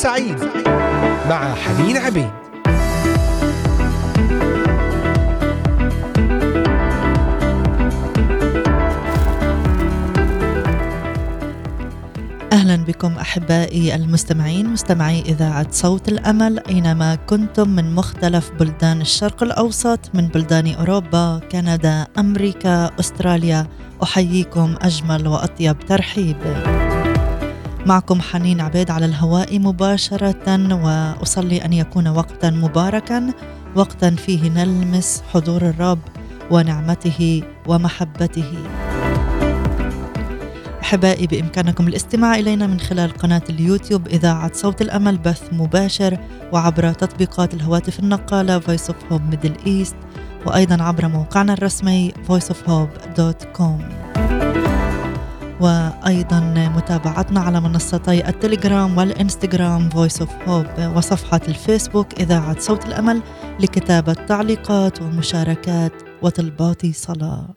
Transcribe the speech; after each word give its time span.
سعيد 0.00 0.38
مع 1.28 1.54
حنين 1.54 1.96
عبيد. 1.96 2.30
أهلا 12.52 12.76
بكم 12.76 13.12
أحبائي 13.12 13.94
المستمعين 13.94 14.68
مستمعي 14.68 15.20
إذاعة 15.20 15.66
صوت 15.70 16.08
الأمل. 16.08 16.60
أينما 16.68 17.14
كنتم 17.14 17.68
من 17.68 17.94
مختلف 17.94 18.50
بلدان 18.60 19.00
الشرق 19.00 19.42
الأوسط 19.42 20.00
من 20.14 20.28
بلدان 20.28 20.74
أوروبا 20.74 21.40
كندا 21.52 22.06
أمريكا 22.18 22.90
أستراليا 23.00 23.66
أحييكم 24.02 24.74
أجمل 24.82 25.28
وأطيب 25.28 25.78
ترحيب. 25.78 26.36
معكم 27.86 28.20
حنين 28.20 28.60
عبيد 28.60 28.90
على 28.90 29.06
الهواء 29.06 29.58
مباشرة 29.58 30.74
وأصلي 30.84 31.64
أن 31.64 31.72
يكون 31.72 32.08
وقتا 32.08 32.50
مباركا 32.50 33.32
وقتا 33.76 34.10
فيه 34.10 34.48
نلمس 34.50 35.22
حضور 35.32 35.62
الرب 35.62 35.98
ونعمته 36.50 37.42
ومحبته. 37.66 38.52
أحبائي 40.82 41.26
بإمكانكم 41.26 41.88
الاستماع 41.88 42.34
إلينا 42.34 42.66
من 42.66 42.80
خلال 42.80 43.10
قناة 43.10 43.42
اليوتيوب 43.50 44.08
إذاعة 44.08 44.52
صوت 44.54 44.82
الأمل 44.82 45.18
بث 45.18 45.42
مباشر 45.52 46.18
وعبر 46.52 46.92
تطبيقات 46.92 47.54
الهواتف 47.54 48.00
النقالة 48.00 48.60
Voice 48.60 48.88
of 48.88 49.12
Hope 49.12 49.34
Middle 49.34 49.66
East 49.66 49.94
وأيضا 50.46 50.82
عبر 50.82 51.08
موقعنا 51.08 51.52
الرسمي 51.52 52.12
voiceofhope.com 52.28 54.19
وأيضا 55.60 56.40
متابعتنا 56.76 57.40
على 57.40 57.60
منصتي 57.60 58.28
التليجرام 58.28 58.98
والإنستغرام 58.98 59.90
Voice 59.90 60.22
of 60.22 60.28
Hope 60.46 60.80
وصفحة 60.96 61.40
الفيسبوك 61.48 62.20
إذاعة 62.20 62.60
صوت 62.60 62.86
الأمل 62.86 63.22
لكتابة 63.60 64.12
تعليقات 64.12 65.02
ومشاركات 65.02 65.92
وطلبات 66.22 66.86
صلاة. 66.86 67.48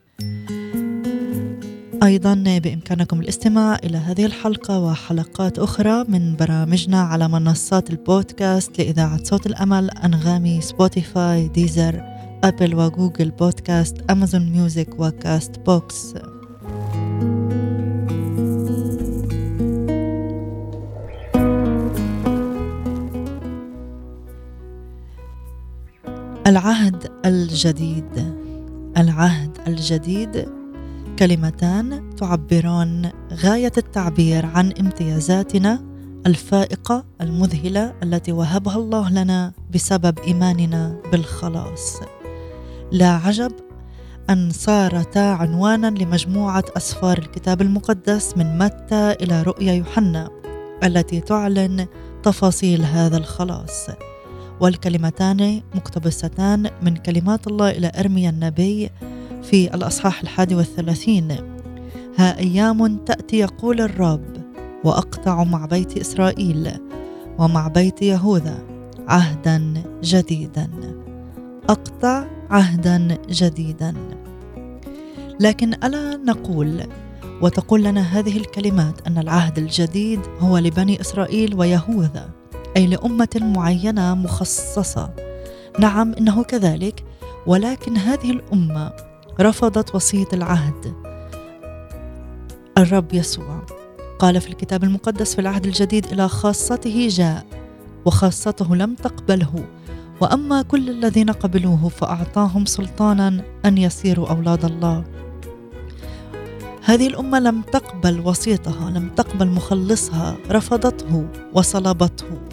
أيضا 2.03 2.33
بإمكانكم 2.63 3.19
الاستماع 3.19 3.75
إلى 3.83 3.97
هذه 3.97 4.25
الحلقة 4.25 4.79
وحلقات 4.79 5.59
أخرى 5.59 6.05
من 6.07 6.35
برامجنا 6.35 7.01
على 7.01 7.27
منصات 7.27 7.89
البودكاست 7.89 8.79
لإذاعة 8.79 9.23
صوت 9.23 9.45
الأمل 9.45 9.89
أنغامي 9.89 10.61
Spotify 10.61 11.47
Deezer 11.47 12.03
Apple 12.43 12.75
و 12.75 12.83
Google 12.83 13.31
Podcast 13.31 14.11
Amazon 14.11 14.49
Music 14.49 14.91
و 14.91 14.99
Castbox 14.99 16.13
العهد 26.53 27.11
الجديد. 27.25 28.35
العهد 28.97 29.57
الجديد. 29.67 30.49
كلمتان 31.19 32.15
تعبران 32.15 33.11
غاية 33.33 33.71
التعبير 33.77 34.45
عن 34.45 34.73
امتيازاتنا 34.79 35.83
الفائقة 36.25 37.05
المذهلة 37.21 37.93
التي 38.03 38.31
وهبها 38.31 38.75
الله 38.75 39.09
لنا 39.09 39.53
بسبب 39.73 40.19
إيماننا 40.19 41.01
بالخلاص. 41.11 41.99
لا 42.91 43.09
عجب 43.09 43.51
أن 44.29 44.51
صارتا 44.51 45.19
عنوانا 45.19 45.87
لمجموعة 45.87 46.65
أسفار 46.77 47.17
الكتاب 47.17 47.61
المقدس 47.61 48.37
من 48.37 48.57
متى 48.57 49.11
إلى 49.11 49.43
رؤيا 49.43 49.73
يوحنا 49.73 50.29
التي 50.83 51.19
تعلن 51.19 51.87
تفاصيل 52.23 52.85
هذا 52.85 53.17
الخلاص. 53.17 53.89
والكلمتان 54.63 55.61
مقتبستان 55.75 56.69
من 56.81 56.95
كلمات 56.95 57.47
الله 57.47 57.69
إلى 57.71 57.91
أرميا 57.99 58.29
النبي 58.29 58.89
في 59.41 59.75
الأصحاح 59.75 60.21
الحادي 60.21 60.55
والثلاثين. 60.55 61.31
ها 62.17 62.39
أيام 62.39 62.97
تأتي 62.97 63.39
يقول 63.39 63.81
الرب 63.81 64.25
وأقطع 64.83 65.43
مع 65.43 65.65
بيت 65.65 65.97
إسرائيل 65.97 66.71
ومع 67.39 67.67
بيت 67.67 68.01
يهوذا 68.01 68.63
عهدا 69.07 69.73
جديدا. 70.03 70.69
أقطع 71.69 72.25
عهدا 72.49 73.17
جديدا. 73.29 73.93
لكن 75.39 75.73
ألا 75.73 76.17
نقول 76.17 76.83
وتقول 77.41 77.83
لنا 77.83 78.01
هذه 78.01 78.37
الكلمات 78.37 79.07
أن 79.07 79.17
العهد 79.17 79.57
الجديد 79.57 80.19
هو 80.39 80.57
لبني 80.57 81.01
إسرائيل 81.01 81.55
ويهوذا؟ 81.55 82.42
أي 82.77 82.87
لأمة 82.87 83.29
معينة 83.41 84.15
مخصصة. 84.15 85.13
نعم 85.79 86.13
إنه 86.13 86.43
كذلك 86.43 87.03
ولكن 87.47 87.97
هذه 87.97 88.31
الأمة 88.31 88.91
رفضت 89.41 89.95
وصية 89.95 90.27
العهد. 90.33 90.93
الرب 92.77 93.13
يسوع 93.13 93.65
قال 94.19 94.41
في 94.41 94.47
الكتاب 94.47 94.83
المقدس 94.83 95.35
في 95.35 95.41
العهد 95.41 95.65
الجديد 95.65 96.05
إلى 96.05 96.27
خاصته 96.27 97.07
جاء 97.11 97.45
وخاصته 98.05 98.75
لم 98.75 98.95
تقبله. 98.95 99.65
وأما 100.21 100.61
كل 100.61 100.89
الذين 100.89 101.29
قبلوه 101.29 101.89
فأعطاهم 101.89 102.65
سلطانا 102.65 103.43
أن 103.65 103.77
يصيروا 103.77 104.29
أولاد 104.29 104.65
الله. 104.65 105.03
هذه 106.85 107.07
الأمة 107.07 107.39
لم 107.39 107.61
تقبل 107.61 108.19
وسيطها 108.19 108.89
لم 108.89 109.09
تقبل 109.09 109.47
مخلصها 109.47 110.37
رفضته 110.51 111.27
وصلبته. 111.53 112.52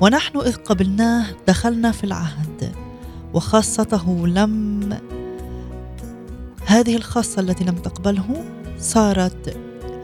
ونحن 0.00 0.38
إذ 0.38 0.56
قبلناه 0.56 1.26
دخلنا 1.48 1.92
في 1.92 2.04
العهد 2.04 2.72
وخاصته 3.34 4.26
لم 4.26 4.98
هذه 6.66 6.96
الخاصة 6.96 7.40
التي 7.40 7.64
لم 7.64 7.74
تقبله 7.74 8.44
صارت 8.78 9.56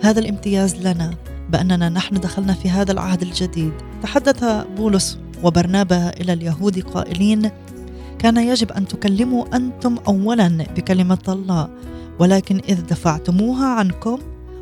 هذا 0.03 0.21
الامتياز 0.21 0.77
لنا 0.77 1.15
بأننا 1.51 1.89
نحن 1.89 2.21
دخلنا 2.21 2.53
في 2.53 2.71
هذا 2.71 2.93
العهد 2.93 3.23
الجديد. 3.23 3.73
تحدث 4.03 4.45
بولس 4.77 5.19
وبرنابا 5.43 6.09
إلى 6.09 6.33
اليهود 6.33 6.79
قائلين 6.79 7.51
كان 8.19 8.37
يجب 8.37 8.73
أن 8.73 8.89
تكلموا 8.89 9.57
أنتم 9.57 9.97
اولا 10.09 10.49
بكلمة 10.77 11.19
الله 11.29 11.69
ولكن 12.19 12.61
إذ 12.69 12.87
دفعتموها 12.87 13.67
عنكم 13.67 14.19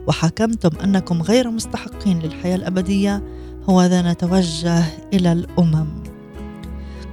وحكمتم 0.07 0.71
أنكم 0.85 1.23
غير 1.23 1.51
مستحقين 1.51 2.19
للحياة 2.19 2.57
الأبدية 2.57 3.23
هو 3.69 3.83
ذا 3.83 4.13
نتوجه 4.13 4.85
إلى 5.13 5.33
الأمم. 5.33 5.87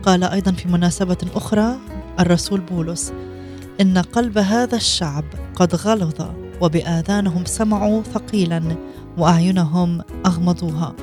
قال 0.04 0.24
أيضا 0.24 0.52
في 0.52 0.68
مناسبة 0.68 1.18
أخرى 1.36 1.78
الرسول 2.20 2.60
بولس 2.62 3.14
إن 3.82 3.98
قلب 3.98 4.38
هذا 4.38 4.76
الشعب 4.76 5.24
قد 5.56 5.76
غلظ 5.76 6.22
وبآذانهم 6.62 7.46
سمعوا 7.46 8.04
ثقيلا 8.04 8.76
وأعينهم 9.18 10.02
أغمضوها. 10.26 10.96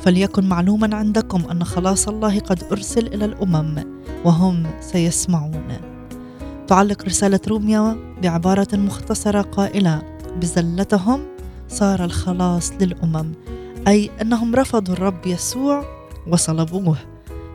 فليكن 0.00 0.48
معلوما 0.48 0.96
عندكم 0.96 1.42
أن 1.50 1.64
خلاص 1.64 2.08
الله 2.08 2.38
قد 2.38 2.64
أرسل 2.72 3.06
إلى 3.06 3.24
الأمم 3.24 3.84
وهم 4.24 4.66
سيسمعون. 4.80 5.68
تعلق 6.66 7.04
رسالة 7.04 7.40
روميا 7.48 7.96
بعبارة 8.22 8.68
مختصرة 8.72 9.42
قائلة 9.42 10.02
بزلتهم 10.40 11.20
صار 11.68 12.04
الخلاص 12.04 12.72
للأمم. 12.80 13.32
أي 13.88 14.10
أنهم 14.22 14.54
رفضوا 14.54 14.94
الرب 14.94 15.26
يسوع 15.26 15.84
وصلبوه. 16.26 16.96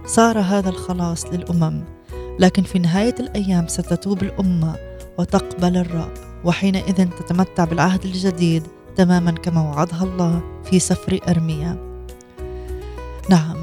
صار 0.05 0.39
هذا 0.39 0.69
الخلاص 0.69 1.25
للأمم 1.25 1.83
لكن 2.39 2.63
في 2.63 2.79
نهاية 2.79 3.15
الأيام 3.19 3.67
ستتوب 3.67 4.23
الأمة 4.23 4.75
وتقبل 5.17 5.77
الرب 5.77 6.13
وحينئذ 6.45 6.93
تتمتع 6.93 7.65
بالعهد 7.65 8.05
الجديد 8.05 8.63
تماما 8.95 9.31
كما 9.31 9.61
وعدها 9.61 10.03
الله 10.03 10.41
في 10.63 10.79
سفر 10.79 11.19
أرميا. 11.27 11.77
نعم 13.29 13.57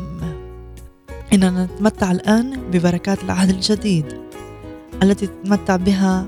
إننا 1.32 1.64
نتمتع 1.64 2.10
الآن 2.10 2.60
ببركات 2.70 3.24
العهد 3.24 3.50
الجديد 3.50 4.06
التي 5.02 5.26
تتمتع 5.26 5.76
بها 5.76 6.26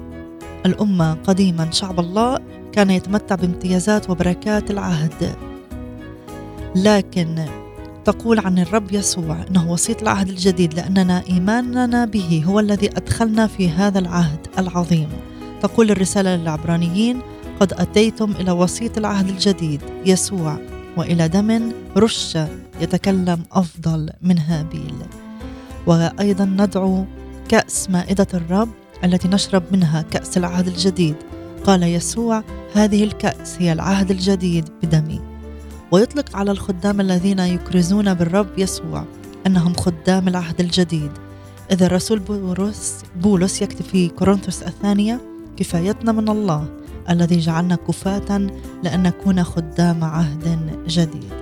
الأمة 0.66 1.14
قديما. 1.14 1.70
شعب 1.70 2.00
الله 2.00 2.38
كان 2.72 2.90
يتمتع 2.90 3.34
بامتيازات 3.34 4.10
وبركات 4.10 4.70
العهد. 4.70 5.47
لكن 6.76 7.44
تقول 8.04 8.38
عن 8.38 8.58
الرب 8.58 8.92
يسوع 8.92 9.36
إنه 9.50 9.72
وسيط 9.72 10.02
العهد 10.02 10.28
الجديد 10.28 10.74
لأننا 10.74 11.22
إيماننا 11.30 12.04
به 12.04 12.42
هو 12.46 12.60
الذي 12.60 12.90
أدخلنا 12.90 13.46
في 13.46 13.70
هذا 13.70 13.98
العهد 13.98 14.46
العظيم. 14.58 15.08
تقول 15.62 15.90
الرسالة 15.90 16.36
للعبرانيين 16.36 17.20
قد 17.60 17.72
أتيتم 17.72 18.30
إلى 18.30 18.50
وسيط 18.50 18.98
العهد 18.98 19.28
الجديد 19.28 19.80
يسوع 20.06 20.58
وإلى 20.96 21.28
دم 21.28 21.72
رش 21.96 22.38
يتكلم 22.80 23.42
أفضل 23.52 24.10
من 24.22 24.38
هابيل. 24.38 24.94
وأيضا 25.86 26.44
ندعو 26.44 27.04
كأس 27.48 27.90
مائدة 27.90 28.26
الرب 28.34 28.68
التي 29.04 29.28
نشرب 29.28 29.62
منها 29.72 30.02
كأس 30.02 30.38
العهد 30.38 30.66
الجديد. 30.66 31.16
قال 31.64 31.82
يسوع 31.82 32.42
هذه 32.74 33.04
الكأس 33.04 33.56
هي 33.58 33.72
العهد 33.72 34.10
الجديد 34.10 34.68
بدمي. 34.82 35.27
ويطلق 35.92 36.36
على 36.36 36.50
الخدام 36.50 37.00
الذين 37.00 37.38
يكرزون 37.38 38.14
بالرب 38.14 38.58
يسوع 38.58 39.04
أنهم 39.46 39.74
خدام 39.74 40.28
العهد 40.28 40.60
الجديد. 40.60 41.10
إذا 41.72 41.86
الرسول 41.86 42.18
بولس, 42.18 43.02
بولس 43.22 43.62
يكتب 43.62 43.84
في 43.84 44.08
كورنثوس 44.08 44.62
الثانية 44.62 45.20
كفايتنا 45.56 46.12
من 46.12 46.28
الله 46.28 46.68
الذي 47.10 47.38
جعلنا 47.38 47.76
كفاة 47.76 48.38
لأن 48.82 49.02
نكون 49.02 49.44
خدام 49.44 50.04
عهد 50.04 50.70
جديد. 50.88 51.32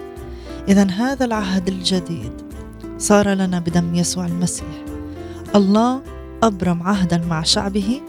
إذا 0.68 0.90
هذا 0.90 1.24
العهد 1.24 1.68
الجديد 1.68 2.32
صار 2.98 3.28
لنا 3.28 3.58
بدم 3.58 3.94
يسوع 3.94 4.26
المسيح. 4.26 4.84
الله 5.54 6.02
أبرم 6.42 6.82
عهدا 6.82 7.18
مع 7.18 7.42
شعبه 7.42 8.00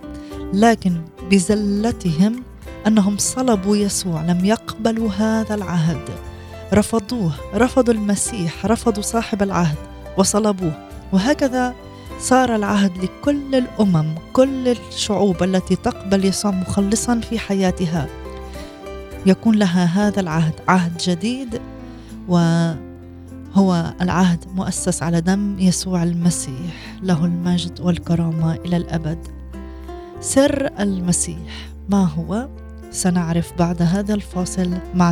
لكن 0.53 1.01
بزلتهم 1.31 2.43
أنهم 2.87 3.17
صلبوا 3.17 3.77
يسوع 3.77 4.21
لم 4.21 4.45
يقبلوا 4.45 5.09
هذا 5.09 5.55
العهد. 5.55 6.26
رفضوه 6.73 7.31
رفضوا 7.55 7.93
المسيح 7.93 8.65
رفضوا 8.65 9.03
صاحب 9.03 9.43
العهد 9.43 9.77
وصلبوه. 10.17 10.87
وهكذا 11.13 11.73
صار 12.19 12.55
العهد 12.55 12.97
لكل 12.97 13.55
الأمم 13.55 14.15
كل 14.33 14.67
الشعوب 14.67 15.43
التي 15.43 15.75
تقبل 15.75 16.25
يسوع 16.25 16.51
مخلصا 16.51 17.19
في 17.19 17.39
حياتها. 17.39 18.07
يكون 19.25 19.55
لها 19.55 19.85
هذا 19.85 20.19
العهد 20.19 20.53
عهد 20.67 20.97
جديد 20.97 21.61
وهو 22.27 23.93
العهد 24.01 24.45
مؤسس 24.55 25.03
على 25.03 25.21
دم 25.21 25.59
يسوع 25.59 26.03
المسيح 26.03 26.97
له 27.03 27.25
المجد 27.25 27.81
والكرامة 27.81 28.55
إلى 28.55 28.77
الأبد. 28.77 29.27
سر 30.21 30.69
المسيح 30.79 31.69
ما 31.89 32.05
هو؟ 32.05 32.47
سنعرف 32.91 33.53
بعد 33.59 33.81
هذا 33.81 34.13
الفاصل 34.13 34.73
مع 34.95 35.11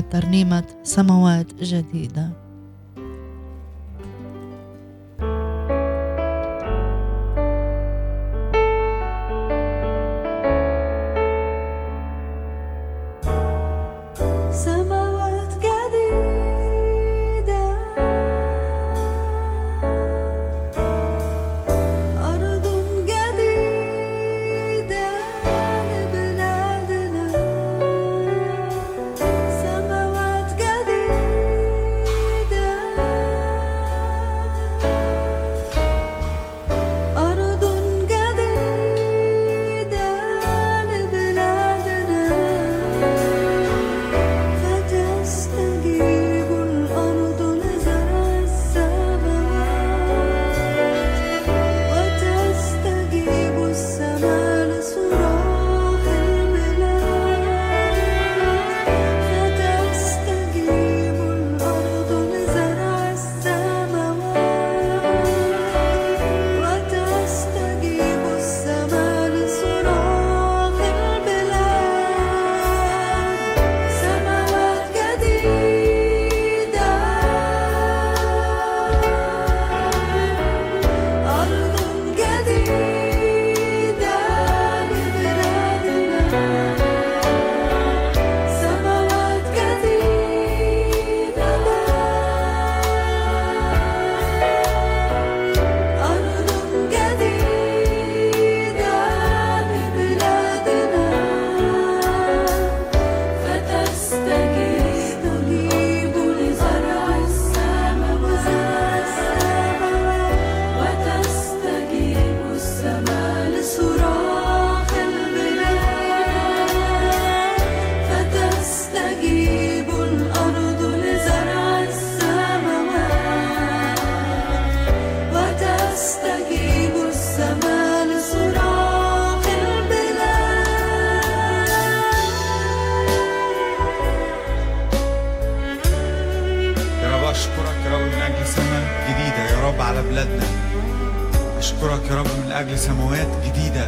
ترنيمه 141.85 142.75
سماوات 142.75 143.27
جديده 143.45 143.87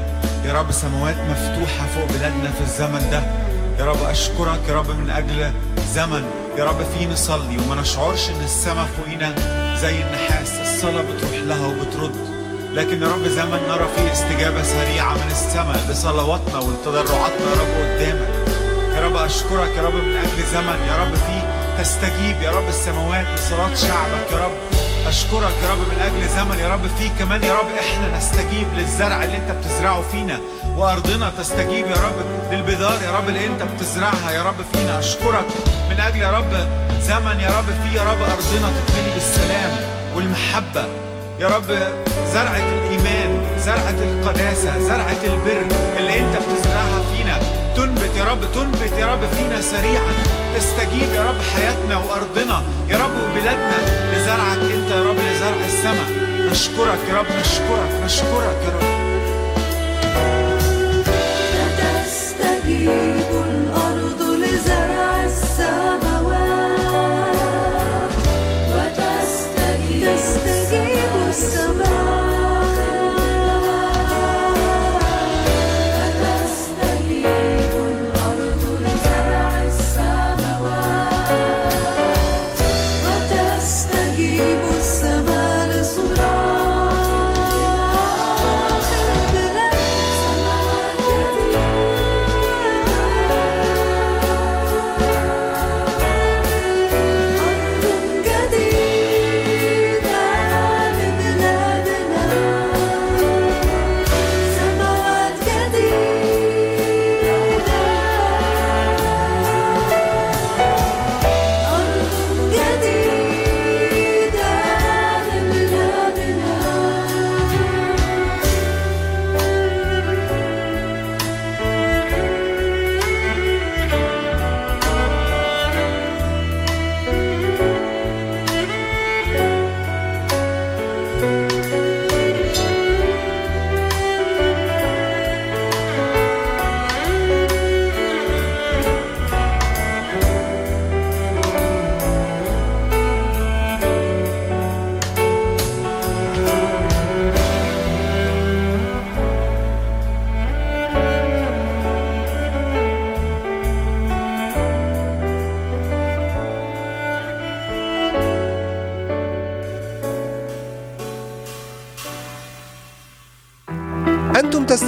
نصلي 7.08 7.58
وما 7.58 7.82
نشعرش 7.82 8.30
ان 8.30 8.44
السماء 8.44 8.86
فوقينا 8.98 9.36
زي 9.82 10.02
النحاس 10.02 10.52
الصلاة 10.62 11.02
بتروح 11.02 11.34
لها 11.46 11.68
وبترد 11.68 12.16
لكن 12.74 13.02
يا 13.04 13.08
رب 13.08 13.28
زمن 13.28 13.60
نرى 13.70 13.88
فيه 13.96 14.12
استجابة 14.12 14.64
سريعة 14.64 15.14
من 15.14 15.32
السماء 15.32 15.78
لصلواتنا 15.90 16.60
ولتضرعاتنا 16.60 17.48
يا 17.50 17.62
رب 17.62 17.96
قدامك 17.96 18.48
يا 18.96 19.06
رب 19.06 19.16
أشكرك 19.16 19.72
يا 19.78 19.82
رب 19.82 19.94
من 19.94 20.16
أجل 20.18 20.44
زمن 20.54 20.88
يا 20.88 20.98
رب 21.04 21.16
فيه 21.16 21.68
تستجيب 21.84 22.42
يا 22.42 22.52
رب 22.52 22.68
السماوات 22.68 23.26
لصلاة 23.36 23.76
شعبك 23.76 24.32
يا 24.32 24.38
رب 24.38 24.77
أشكرك 25.08 25.54
يا 25.64 25.72
رب 25.72 25.78
من 25.78 26.00
أجل 26.02 26.30
زمن 26.30 26.60
يا 26.60 26.68
رب 26.74 26.88
فيه 27.00 27.10
كمان 27.20 27.44
يا 27.44 27.54
رب. 27.54 27.68
إحنا 27.80 28.18
نستجيب 28.18 28.68
للزرع 28.78 29.24
اللي 29.24 29.38
أنت 29.38 29.52
بتزرعه 29.52 30.02
فينا 30.12 30.40
وأرضنا 30.78 31.32
تستجيب 31.38 31.86
يا 31.88 31.96
رب 31.96 32.16
للبذار 32.52 32.98
يا 33.04 33.12
رب 33.18 33.30
اللي 33.30 33.46
أنت 33.46 33.64
بتزرعها 33.64 34.32
يا 34.32 34.44
رب 34.44 34.56
فينا. 34.74 35.00
أشكرك 35.00 35.46
من 35.90 36.00
أجل 36.00 36.18
يا 36.22 36.32
رب 36.32 36.52
زمن 37.02 37.40
يا 37.40 37.50
رب 37.58 37.66
فيه 37.84 38.00
يا 38.00 38.04
رب 38.04 38.22
أرضنا 38.22 38.70
تتملي 38.78 39.14
بالسلام 39.14 39.72
والمحبة 40.16 40.86
يا 41.40 41.48
رب. 41.48 41.68
زرعة 42.34 42.58
الإيمان 42.58 43.46
زرعة 43.60 43.90
القداسة 44.04 44.80
زرعة 44.80 45.24
البر 45.24 45.66
اللي 45.98 46.20
أنت 46.20 46.36
بتزرعها 46.38 47.02
فينا 47.16 47.40
تنبت 47.76 48.12
يا 48.18 48.24
رب 48.24 48.42
تنبت 48.54 48.92
يا 49.00 49.06
رب 49.06 49.20
فينا 49.38 49.62
سريعا. 49.62 50.14
استجيب 50.58 51.10
يا 51.14 51.24
رب 51.30 51.42
حياتنا 51.56 51.98
وأرضنا. 51.98 52.58
يا 52.90 52.98
رب 52.98 53.16
وبلادنا 53.24 53.78
لزرعك 54.14 54.62
أنت 54.76 54.92
يا 54.92 55.04
رب 55.04 55.16
لزرع 55.18 55.66
السماء. 55.66 56.10
نشكرك 56.52 57.00
يا 57.10 57.14
رب 57.20 57.26
نشكرك 57.40 57.92
نشكرك 58.06 58.60
يا 58.66 58.70
رب. 58.76 58.88
تستجيب 61.78 63.30
الأرض 63.50 64.22
لزرع 64.22 65.24
السماوات. 65.24 66.88
وتستجيب 68.74 70.08
السماوات 70.08 71.77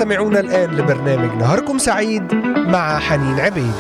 تستمعون 0.10 0.38
الآن 0.38 0.70
لبرنامج 0.70 1.38
نهاركم 1.38 1.78
سعيد 1.78 2.34
مع 2.68 3.00
حنين 3.00 3.40
عبيد. 3.40 3.74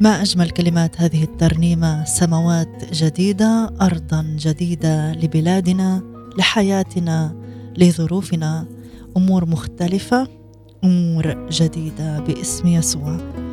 ما 0.00 0.22
أجمل 0.22 0.50
كلمات 0.50 1.00
هذه 1.00 1.24
الترنيمة؟ 1.24 2.04
سماوات 2.04 2.92
جديدة 2.92 3.70
أرضا 3.82 4.36
جديدة 4.38 5.12
لبلادنا 5.12 6.02
لحياتنا 6.38 7.36
لظروفنا. 7.78 8.66
أمور 9.16 9.44
مختلفة 9.44 10.28
أمور 10.84 11.48
جديدة 11.50 12.20
باسم 12.20 12.68
يسوع. 12.68 13.45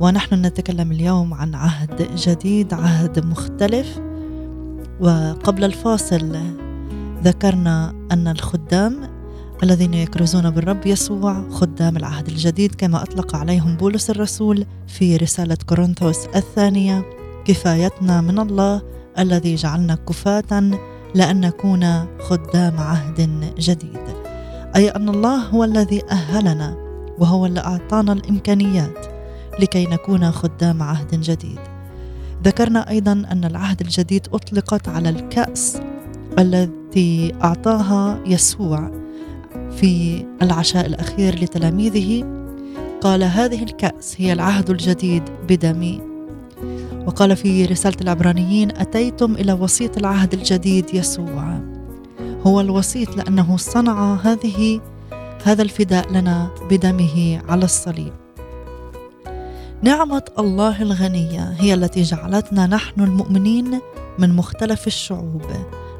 ونحن 0.00 0.46
نتكلم 0.46 0.92
اليوم 0.92 1.34
عن 1.34 1.54
عهد 1.54 2.16
جديد 2.16 2.74
عهد 2.74 3.26
مختلف. 3.26 4.00
وقبل 5.00 5.64
الفاصل 5.64 6.36
ذكرنا 7.24 7.94
أن 8.12 8.28
الخدام 8.28 9.00
الذين 9.62 9.94
يكرزون 9.94 10.50
بالرب 10.50 10.86
يسوع 10.86 11.48
خدام 11.50 11.96
العهد 11.96 12.28
الجديد 12.28 12.74
كما 12.74 13.02
أطلق 13.02 13.36
عليهم 13.36 13.76
بولس 13.76 14.10
الرسول 14.10 14.66
في 14.86 15.16
رسالة 15.16 15.56
كورنثوس 15.66 16.26
الثانية 16.36 17.04
كفايتنا 17.44 18.20
من 18.20 18.38
الله 18.38 18.82
الذي 19.18 19.54
جعلنا 19.54 19.94
كفاة 19.94 20.70
لأن 21.14 21.40
نكون 21.40 22.06
خدام 22.20 22.78
عهد 22.78 23.40
جديد. 23.58 24.00
أي 24.76 24.88
أن 24.88 25.08
الله 25.08 25.36
هو 25.36 25.64
الذي 25.64 26.02
أهلنا 26.10 26.76
وهو 27.18 27.46
اللي 27.46 27.60
أعطانا 27.60 28.12
الإمكانيات. 28.12 29.17
لكي 29.58 29.86
نكون 29.86 30.30
خدام 30.30 30.82
عهد 30.82 31.20
جديد. 31.20 31.58
ذكرنا 32.44 32.90
أيضا 32.90 33.12
أن 33.12 33.44
العهد 33.44 33.80
الجديد 33.80 34.28
أطلقت 34.32 34.88
على 34.88 35.08
الكأس 35.08 35.80
التي 36.38 37.34
أعطاها 37.42 38.20
يسوع 38.26 38.90
في 39.76 40.24
العشاء 40.42 40.86
الأخير 40.86 41.34
لتلاميذه. 41.34 42.24
قال 43.00 43.24
هذه 43.24 43.62
الكأس 43.62 44.14
هي 44.18 44.32
العهد 44.32 44.70
الجديد 44.70 45.22
بدمي. 45.48 46.00
وقال 47.06 47.36
في 47.36 47.64
رسالة 47.64 47.96
العبرانيين 48.00 48.70
أتيتم 48.70 49.34
إلى 49.34 49.52
وسيط 49.52 49.98
العهد 49.98 50.34
الجديد 50.34 50.94
يسوع. 50.94 51.60
هو 52.46 52.60
الوسيط 52.60 53.16
لأنه 53.16 53.56
صنع 53.56 54.14
هذه 54.14 54.80
هذا 55.44 55.62
الفداء 55.62 56.12
لنا 56.12 56.50
بدمه 56.70 57.40
على 57.48 57.64
الصليب. 57.64 58.12
نعمة 59.82 60.22
الله 60.38 60.82
الغنية 60.82 61.54
هي 61.58 61.74
التي 61.74 62.02
جعلتنا 62.02 62.66
نحن 62.66 63.00
المؤمنين 63.00 63.80
من 64.18 64.36
مختلف 64.36 64.86
الشعوب. 64.86 65.42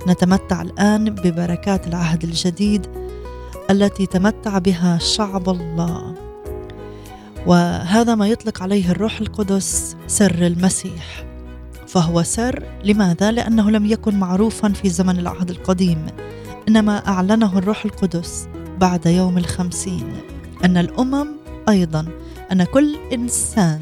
نتمتع 0.09 0.63
الآن 0.63 1.05
ببركات 1.11 1.87
العهد 1.87 2.25
الجديد 2.25 2.87
التي 3.71 4.07
تمتع 4.07 4.59
بها 4.59 4.99
شعب 4.99 5.49
الله. 5.49 6.15
وهذا 7.47 8.15
ما 8.15 8.29
يطلق 8.29 8.63
عليه 8.63 8.91
الروح 8.91 9.21
القدس 9.21 9.97
سر 10.07 10.47
المسيح. 10.47 11.25
فهو 11.87 12.23
سر 12.23 12.65
لماذا؟ 12.85 13.31
لأنه 13.31 13.71
لم 13.71 13.87
يكن 13.87 14.15
معروفا 14.15 14.69
في 14.69 14.89
زمن 14.89 15.19
العهد 15.19 15.51
القديم. 15.51 16.07
إنما 16.69 17.09
أعلنه 17.09 17.59
الروح 17.59 17.85
القدس 17.85 18.49
بعد 18.79 19.07
يوم 19.07 19.39
الخمسين. 19.39 20.13
أن 20.65 20.77
الأمم 20.77 21.38
أيضا 21.69 22.07
أن 22.53 22.65
كل 22.65 22.97
إنسان 23.13 23.81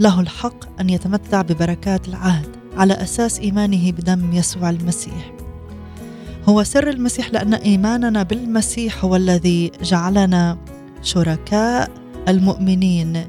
له 0.00 0.20
الحق 0.20 0.80
أن 0.80 0.90
يتمتع 0.90 1.42
ببركات 1.42 2.08
العهد 2.08 2.56
على 2.76 2.94
أساس 2.94 3.40
إيمانه 3.40 3.92
بدم 3.92 4.32
يسوع 4.32 4.70
المسيح. 4.70 5.32
هو 6.48 6.62
سر 6.62 6.90
المسيح 6.90 7.32
لأن 7.32 7.54
إيماننا 7.54 8.22
بالمسيح 8.22 9.04
هو 9.04 9.16
الذي 9.16 9.72
جعلنا 9.82 10.58
شركاء 11.02 11.90
المؤمنين 12.28 13.26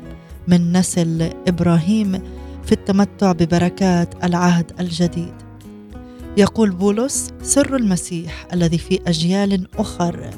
من 0.48 0.78
نسل 0.78 1.30
إبراهيم 1.48 2.22
في 2.66 2.72
التمتع 2.72 3.32
ببركات 3.32 4.24
العهد 4.24 4.72
الجديد. 4.80 5.34
يقول 6.38 6.72
بولس 6.72 7.32
سر 7.42 7.76
المسيح 7.76 8.48
الذي 8.54 8.78
في 8.78 9.00
أجيال 9.08 9.68
أخر 9.78 10.30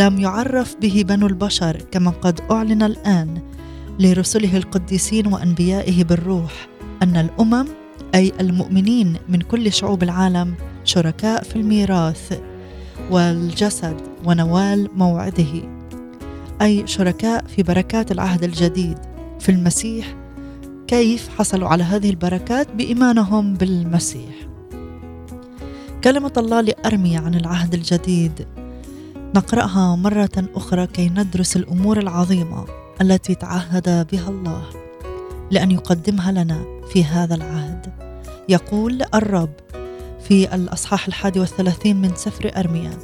لم 0.00 0.20
يعرف 0.20 0.76
به 0.80 1.04
بنو 1.08 1.26
البشر 1.26 1.82
كما 1.90 2.10
قد 2.10 2.40
أعلن 2.50 2.82
الآن 2.82 3.38
لرسله 3.98 4.56
القديسين 4.56 5.26
وأنبيائه 5.26 6.04
بالروح 6.04 6.68
أن 7.02 7.16
الأمم 7.16 7.66
أي 8.14 8.32
المؤمنين 8.40 9.16
من 9.28 9.40
كل 9.40 9.72
شعوب 9.72 10.02
العالم 10.02 10.54
شركاء 10.84 11.42
في 11.42 11.56
الميراث 11.56 12.40
والجسد 13.10 13.96
ونوال 14.24 14.88
موعده 14.94 15.62
أي 16.62 16.86
شركاء 16.86 17.44
في 17.46 17.62
بركات 17.62 18.12
العهد 18.12 18.44
الجديد 18.44 18.98
في 19.40 19.48
المسيح 19.48 20.16
كيف 20.86 21.28
حصلوا 21.38 21.68
على 21.68 21.84
هذه 21.84 22.10
البركات 22.10 22.68
بإيمانهم 22.74 23.54
بالمسيح. 23.54 24.34
كلمة 26.04 26.32
الله 26.36 26.60
لأرميا 26.60 27.20
عن 27.20 27.34
العهد 27.34 27.74
الجديد. 27.74 28.46
نقرأها 29.34 29.96
مرة 29.96 30.44
أخرى 30.54 30.86
كي 30.86 31.08
ندرس 31.08 31.56
الأمور 31.56 31.98
العظيمة 31.98 32.64
التي 33.00 33.34
تعهد 33.34 34.06
بها 34.12 34.28
الله 34.28 34.62
لأن 35.50 35.70
يقدمها 35.70 36.32
لنا 36.32 36.64
في 36.92 37.04
هذا 37.04 37.34
العهد. 37.34 37.92
يقول 38.48 39.02
الرب 39.14 39.52
في 40.24 40.54
الأصحاح 40.54 41.06
الحادي 41.06 41.40
والثلاثين 41.40 41.96
من 41.96 42.14
سفر 42.14 42.50
أرميا 42.56 42.98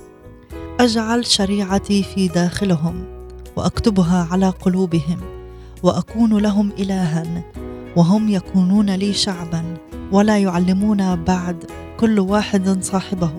أجعل 0.81 1.27
شريعتي 1.27 2.03
في 2.03 2.29
داخلهم 2.29 3.05
وأكتبها 3.57 4.29
على 4.31 4.49
قلوبهم 4.49 5.21
وأكون 5.83 6.39
لهم 6.39 6.73
إلها 6.79 7.45
وهم 7.97 8.29
يكونون 8.29 8.91
لي 8.91 9.13
شعبا 9.13 9.77
ولا 10.13 10.39
يعلمون 10.39 11.25
بعد 11.25 11.65
كل 12.01 12.21
واحد 12.21 12.85
صاحبه 12.85 13.31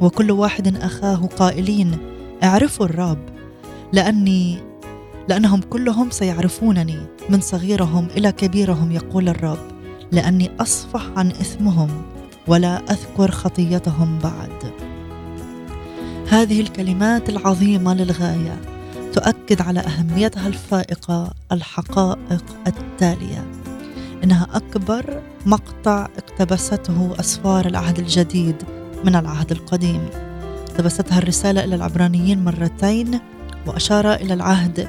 وكل 0.00 0.30
واحد 0.30 0.76
أخاه 0.76 1.28
قائلين 1.38 2.13
اعرفوا 2.42 2.86
الرب 2.86 3.18
لأني 3.92 4.58
لأنهم 5.28 5.60
كلهم 5.60 6.10
سيعرفونني 6.10 6.98
من 7.28 7.40
صغيرهم 7.40 8.06
إلى 8.16 8.32
كبيرهم 8.32 8.92
يقول 8.92 9.28
الرب 9.28 9.58
لأني 10.12 10.50
أصفح 10.60 11.06
عن 11.16 11.30
إثمهم 11.30 12.02
ولا 12.46 12.82
أذكر 12.90 13.30
خطيتهم 13.30 14.18
بعد. 14.18 14.72
هذه 16.28 16.60
الكلمات 16.60 17.28
العظيمة 17.28 17.94
للغاية 17.94 18.60
تؤكد 19.12 19.62
على 19.62 19.80
أهميتها 19.80 20.48
الفائقة 20.48 21.34
الحقائق 21.52 22.44
التالية. 22.66 23.44
إنها 24.24 24.46
أكبر 24.54 25.22
مقطع 25.46 26.08
اقتبسته 26.18 27.14
أسفار 27.20 27.66
العهد 27.66 27.98
الجديد 27.98 28.56
من 29.04 29.16
العهد 29.16 29.52
القديم. 29.52 30.08
اقتبستها 30.74 31.18
الرسالة 31.18 31.64
إلى 31.64 31.74
العبرانيين 31.74 32.44
مرتين 32.44 33.20
وأشار 33.66 34.14
إلى 34.14 34.34
العهد 34.34 34.88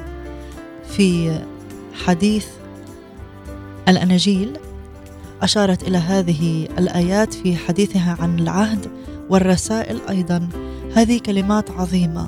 في 0.88 1.40
حديث 2.06 2.46
الأناجيل 3.88 4.58
أشارت 5.42 5.88
إلى 5.88 5.98
هذه 5.98 6.68
الآيات 6.78 7.34
في 7.34 7.56
حديثها 7.56 8.18
عن 8.20 8.40
العهد 8.40 8.88
والرسائل 9.30 10.00
أيضا. 10.10 10.50
هذه 10.96 11.20
كلمات 11.20 11.72
عظيمة. 11.72 12.28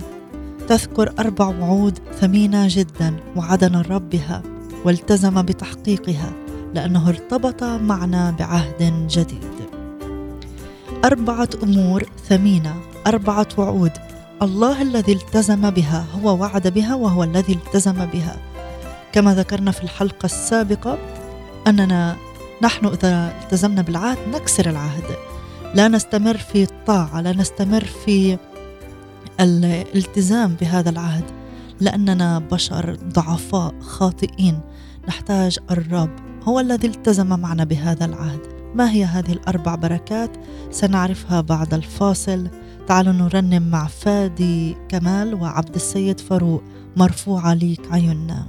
تذكر 0.68 1.14
أربع 1.20 1.48
وعود 1.48 2.00
ثمينة 2.20 2.68
جدا 2.70 3.16
وعدن 3.36 3.76
الرب 3.76 4.10
بها 4.10 4.44
والتزم 4.86 5.42
بتحقيقها 5.42 6.32
لأنه 6.76 7.10
ارتبط 7.10 7.64
معنا 7.64 8.32
بعهد 8.32 9.08
جديد. 9.10 9.70
أربعة 11.06 11.50
أمور 11.64 12.04
ثمينة. 12.30 12.76
أربعة 13.08 13.48
وعود. 13.58 13.92
الله 14.42 14.82
الذي 14.82 15.14
التزم 15.14 15.70
بها 15.70 16.06
هو 16.16 16.38
وعد 16.38 16.68
بها 16.68 16.96
وهو 16.96 17.24
الذي 17.24 17.54
التزم 17.54 18.06
بها. 18.06 18.38
كما 19.12 19.36
ذكرنا 19.36 19.72
في 19.72 19.84
الحلقة 19.84 20.26
السابقة 20.26 20.98
أننا 21.68 22.16
نحن 22.64 22.86
إذا 22.86 23.34
التزمنا 23.44 23.82
بالعهد 23.82 24.18
نكسر 24.34 24.70
العهد. 24.70 25.04
لا 25.76 25.88
نستمر 25.88 26.38
في 26.38 26.64
الطاعة 26.64 27.22
لا 27.22 27.32
نستمر 27.32 27.86
في 27.86 28.38
الالتزام 29.40 30.56
بهذا 30.62 30.90
العهد 30.90 31.24
لأننا 31.80 32.40
بشر 32.40 32.98
ضعفاء 33.14 33.74
خاطئين. 33.80 34.60
نحتاج 35.08 35.60
الرب 35.72 36.16
هو 36.44 36.60
الذي 36.60 36.88
التزم 36.88 37.40
معنا 37.40 37.64
بهذا 37.64 38.06
العهد. 38.06 38.40
ما 38.76 38.92
هي 38.92 39.06
هذه 39.06 39.32
الأربع 39.32 39.76
بركات؟ 39.76 40.32
سنعرفها 40.72 41.42
بعد 41.42 41.74
الفاصل. 41.74 42.48
تعالوا 42.88 43.14
نرنم 43.14 43.70
مع 43.70 43.88
فادي 43.88 44.78
كمال 44.90 45.34
وعبد 45.34 45.76
السيد 45.76 46.20
فاروق 46.20 46.64
مرفوعة 46.98 47.54
ليك 47.54 47.92
عيوننا. 47.92 48.48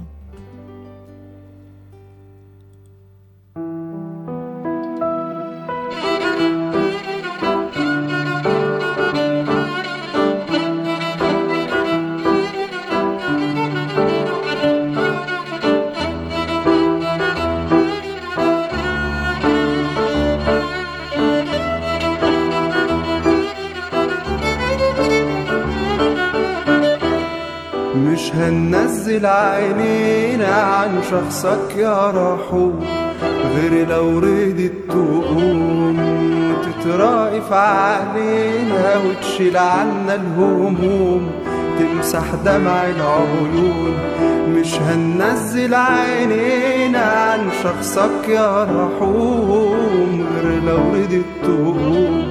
هننزل 29.19 29.25
عينينا 29.25 30.47
عن 30.47 31.01
شخصك 31.11 31.75
يا 31.77 32.09
رحوم 32.11 32.85
غير 33.55 33.87
لو 33.89 34.19
ردت 34.19 34.73
تقوم 34.89 35.97
تترائف 36.63 37.53
علينا 37.53 38.97
وتشيل 39.05 39.57
عنا 39.57 40.15
الهموم 40.15 41.31
تمسح 41.79 42.23
دمع 42.45 42.83
العيون 42.85 43.93
مش 44.55 44.73
هننزل 44.75 45.73
عينينا 45.75 46.99
عن 46.99 47.49
شخصك 47.63 48.29
يا 48.29 48.63
رحوم 48.63 50.25
غير 50.43 50.63
لو 50.63 50.77
ردت 50.93 51.25
تقوم 51.43 52.27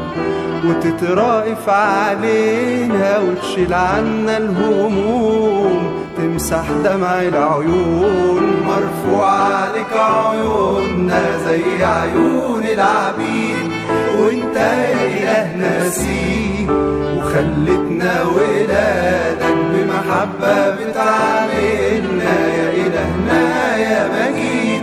وتترائف 0.65 1.69
علينا 1.69 3.19
وتشيل 3.19 3.75
عنا 3.75 4.37
الهموم. 4.37 5.98
تمسح 6.39 6.71
دمع 6.85 7.23
العيون 7.23 8.43
مرفوع 8.67 9.31
عليك 9.31 9.93
عيوننا 9.93 11.23
زي 11.45 11.85
عيون 11.85 12.65
العبيد. 12.65 13.71
وانت 14.19 14.57
يا 14.57 15.07
إله 15.07 15.87
نسيم 15.87 16.69
وخلتنا 17.17 18.23
ولادك 18.23 19.57
بمحبة 19.73 20.71
بتعاملنا. 20.71 22.35
يا 22.59 22.71
إلهنا 22.87 23.77
يا 23.77 24.09
مجيد 24.15 24.83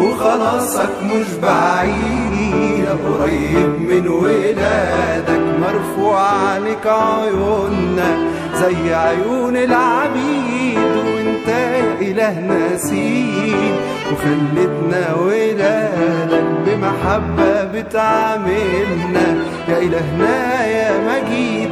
وخلاصك 0.00 0.94
مش 1.02 1.26
بعيد. 1.42 2.86
قريب 3.06 3.80
من 3.80 4.08
ولادك 4.08 5.44
مرفوع 5.60 6.20
عليك 6.20 6.86
عيوننا 6.86 8.18
زي 8.54 8.94
عيون 8.94 9.56
العبيد. 9.56 10.55
إله 12.10 12.40
نسيم 12.40 13.72
وخلتنا 14.12 15.14
ولادك 15.14 16.46
بمحبة 16.66 17.64
بتعاملنا. 17.64 19.26
يا 19.68 19.78
إلهنا 19.78 20.66
يا 20.66 20.90
مجيد 21.08 21.70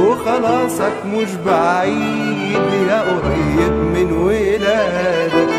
وخلاصك 0.00 0.96
مش 1.14 1.30
بعيد. 1.46 2.66
يا 2.88 3.00
قريب 3.00 3.72
من 3.94 4.12
ولادك 4.12 5.55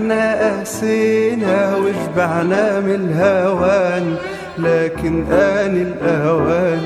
إحنا 0.00 0.34
قاسينا 0.34 1.76
وشبعنا 1.76 2.80
من 2.80 2.94
الهوان 2.94 4.16
لكن 4.58 5.24
آن 5.32 5.76
الأوان. 5.76 6.80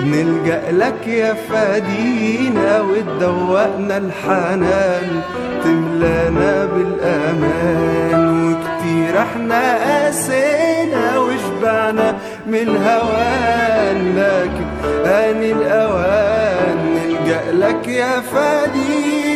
نلجأ 0.00 0.62
لك 0.72 1.06
يا 1.06 1.34
فدينا 1.34 2.80
وتدوقنا 2.80 3.96
الحنان. 3.96 5.22
تملانا 5.64 6.66
بالأمان 6.66 8.20
وكتير 8.44 9.22
إحنا 9.22 9.76
قاسينا 9.84 11.18
وشبعنا 11.18 12.16
من 12.46 12.54
الهوان 12.68 13.98
لكن 14.16 14.66
آن 15.08 15.42
الأوان 15.42 16.78
نلجأ 16.94 17.42
لك 17.52 17.88
يا 17.88 18.20
فدينا 18.20 19.27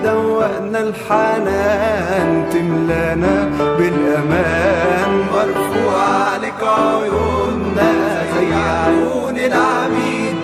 وتدوقنا 0.00 0.80
الحنان 0.80 2.48
تملانا 2.52 3.50
بالأمان. 3.78 5.10
مرفوع 5.32 6.02
عليك 6.02 6.62
عيوننا 6.62 7.92
زي 8.34 8.52
عيون 8.54 9.36
العبيد. 9.38 10.36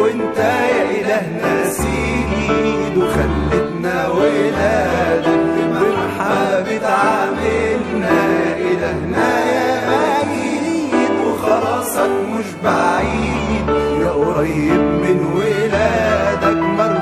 وانت 0.00 0.38
يا 0.38 0.82
إلهنا 1.00 1.70
سيد 1.70 2.96
وخلتنا 2.96 4.08
ولادك 4.08 5.44
بمحبة 5.80 6.86
عاملنا. 6.88 8.16
يا 8.40 8.56
إلهنا 8.72 9.28
يا 9.52 9.70
مجيد 9.90 11.14
وخلاصك 11.26 12.10
مش 12.34 12.48
بعيد. 12.64 13.66
يا 14.00 14.10
قريب 14.10 14.82
من 15.02 15.18
ولادك 15.34 15.63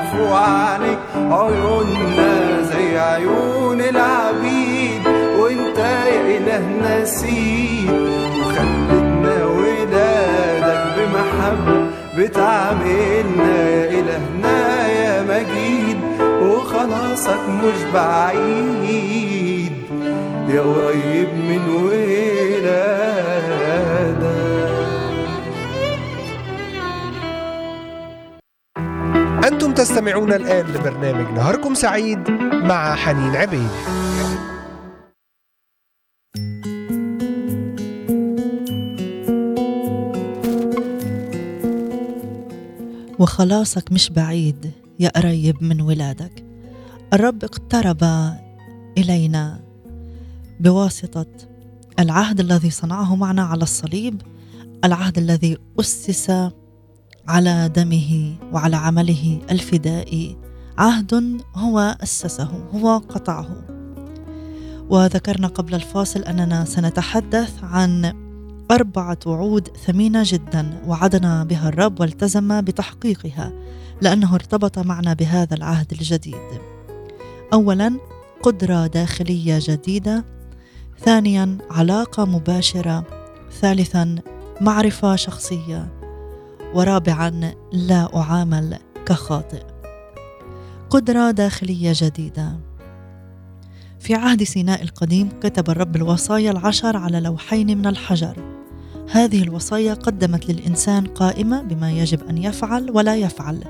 مرفوع 0.03 0.39
عليك 0.39 0.99
عيوننا 1.15 2.61
زي 2.61 2.97
عيون 2.97 3.81
العبيد 3.81 5.01
وإنت 5.39 5.77
يا 5.77 6.37
إلهنا 6.37 7.05
سيد 7.05 7.89
وخلتنا 8.39 9.45
ولادك 9.45 10.83
بمحبة 10.97 11.87
بتعاملنا 12.17 13.69
يا 13.69 13.89
إلهنا 13.99 14.87
يا 14.87 15.23
مجيد. 15.23 15.97
وخلاصك 16.41 17.39
مش 17.49 17.79
بعيد 17.93 19.73
يا 20.49 20.61
قريب 20.61 21.29
من 21.49 21.61
ولادك. 21.83 22.92
تستمعون 29.75 30.33
الآن 30.33 30.65
لبرنامج 30.65 31.33
نهاركم 31.33 31.73
سعيد 31.73 32.29
مع 32.53 32.95
حنين 32.95 33.35
عبيد. 33.35 33.69
وخلاصك 43.19 43.91
مش 43.91 44.09
بعيد 44.09 44.71
يا 44.99 45.09
قريب 45.09 45.63
من 45.63 45.81
ولادك. 45.81 46.45
الرب 47.13 47.43
اقترب 47.43 48.03
إلينا 48.97 49.59
بواسطة 50.59 51.25
العهد 51.99 52.39
الذي 52.39 52.69
صنعه 52.69 53.15
معنا 53.15 53.43
على 53.43 53.63
الصليب 53.63 54.21
العهد 54.83 55.17
الذي 55.17 55.57
أسس 55.79 56.31
على 57.27 57.69
دمه 57.75 58.35
وعلى 58.51 58.75
عمله 58.75 59.39
الفدائي 59.51 60.37
عهد 60.77 61.41
هو 61.55 61.97
أسسه 62.03 62.49
هو 62.73 62.97
قطعه. 62.97 63.49
وذكرنا 64.89 65.47
قبل 65.47 65.75
الفاصل 65.75 66.19
أننا 66.19 66.65
سنتحدث 66.65 67.63
عن 67.63 68.13
أربعة 68.71 69.19
وعود 69.25 69.67
ثمينة 69.67 70.23
جدا 70.25 70.81
وعدنا 70.87 71.43
بها 71.43 71.69
الرب 71.69 71.99
والتزم 71.99 72.61
بتحقيقها 72.61 73.51
لأنه 74.01 74.35
ارتبط 74.35 74.79
معنا 74.79 75.13
بهذا 75.13 75.55
العهد 75.55 75.91
الجديد. 75.91 76.35
أولا 77.53 77.93
قدرة 78.43 78.87
داخلية 78.87 79.59
جديدة، 79.61 80.25
ثانيا 80.99 81.57
علاقة 81.71 82.25
مباشرة، 82.25 83.03
ثالثا 83.61 84.15
معرفة 84.61 85.15
شخصية، 85.15 86.02
ورابعا 86.73 87.53
لا 87.73 88.15
أعامل 88.15 88.77
كخاطئ. 89.05 89.63
قدرة 90.89 91.31
داخلية 91.31 91.91
جديدة. 91.95 92.59
في 93.99 94.15
عهد 94.15 94.43
سيناء 94.43 94.81
القديم 94.81 95.29
كتب 95.41 95.69
الرب 95.69 95.95
الوصايا 95.95 96.51
العشر 96.51 96.97
على 96.97 97.19
لوحين 97.19 97.77
من 97.77 97.87
الحجر. 97.87 98.37
هذه 99.11 99.43
الوصايا 99.43 99.93
قدمت 99.93 100.49
للإنسان 100.49 101.05
قائمة 101.05 101.61
بما 101.61 101.91
يجب 101.91 102.23
أن 102.29 102.37
يفعل 102.37 102.91
ولا 102.91 103.15
يفعل 103.15 103.63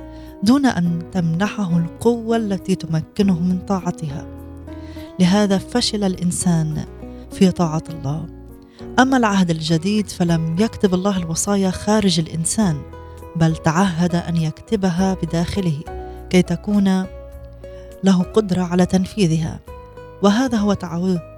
دون 0.44 0.66
أن 0.66 1.12
تمنحه 1.12 1.78
القوة 1.78 2.38
التي 2.38 2.76
تمكنه 2.76 3.40
من 3.40 3.60
طاعتها. 3.60 4.28
لهذا 5.20 5.58
فشل 5.58 6.04
الإنسان 6.04 6.86
في 7.32 7.52
طاعة 7.52 7.84
الله. 7.90 8.43
أما 9.00 9.18
العهد 9.18 9.50
الجديد 9.50 10.10
فلم 10.10 10.56
يكتب 10.60 10.94
الله 10.94 11.18
الوصايا 11.18 11.72
خارج 11.72 12.20
الإنسان 12.20 12.82
بل 13.36 13.56
تعهد 13.56 14.16
أن 14.16 14.38
يكتبها 14.38 15.14
بداخله 15.14 15.80
كي 16.30 16.42
تكون 16.42 17.06
له 18.04 18.24
قدرة 18.24 18.62
على 18.62 18.86
تنفيذها. 18.86 19.60
وهذا 20.24 20.58
هو 20.58 20.74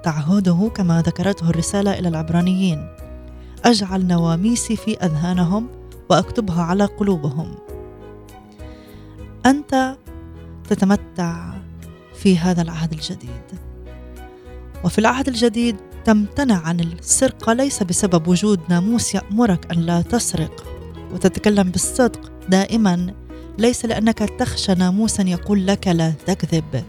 تعهده 0.04 0.72
كما 0.76 1.02
ذكرته 1.02 1.50
الرسالة 1.50 2.00
إلى 2.00 2.08
العبرانيين. 2.08 2.88
أجعل 3.66 4.08
نواميسي 4.08 4.76
في 4.76 4.98
أذهانهم 4.98 5.68
وأكتبها 6.10 6.64
على 6.64 6.86
قلوبهم. 6.86 7.56
أنت 9.46 9.98
تتمتع 10.70 11.54
في 12.16 12.38
هذا 12.38 12.62
العهد 12.62 12.94
الجديد. 12.94 13.60
وفي 14.84 15.00
العهد 15.00 15.28
الجديد 15.28 15.76
تمتنع 16.06 16.68
عن 16.68 16.80
السرقة 16.80 17.54
ليس 17.54 17.84
بسبب 17.84 18.28
وجود 18.28 18.60
ناموس 18.70 19.16
يأمرك 19.16 19.72
أن 19.72 19.80
لا 19.80 20.02
تسرق. 20.02 20.66
وتتكلم 21.14 21.70
بالصدق 21.70 22.32
دائما 22.50 23.14
ليس 23.58 23.86
لأنك 23.86 24.20
تخشى 24.20 24.74
ناموسا 24.74 25.24
يقول 25.24 25.68
لك 25.68 25.88
لا 25.88 26.14
تكذب 26.26 26.84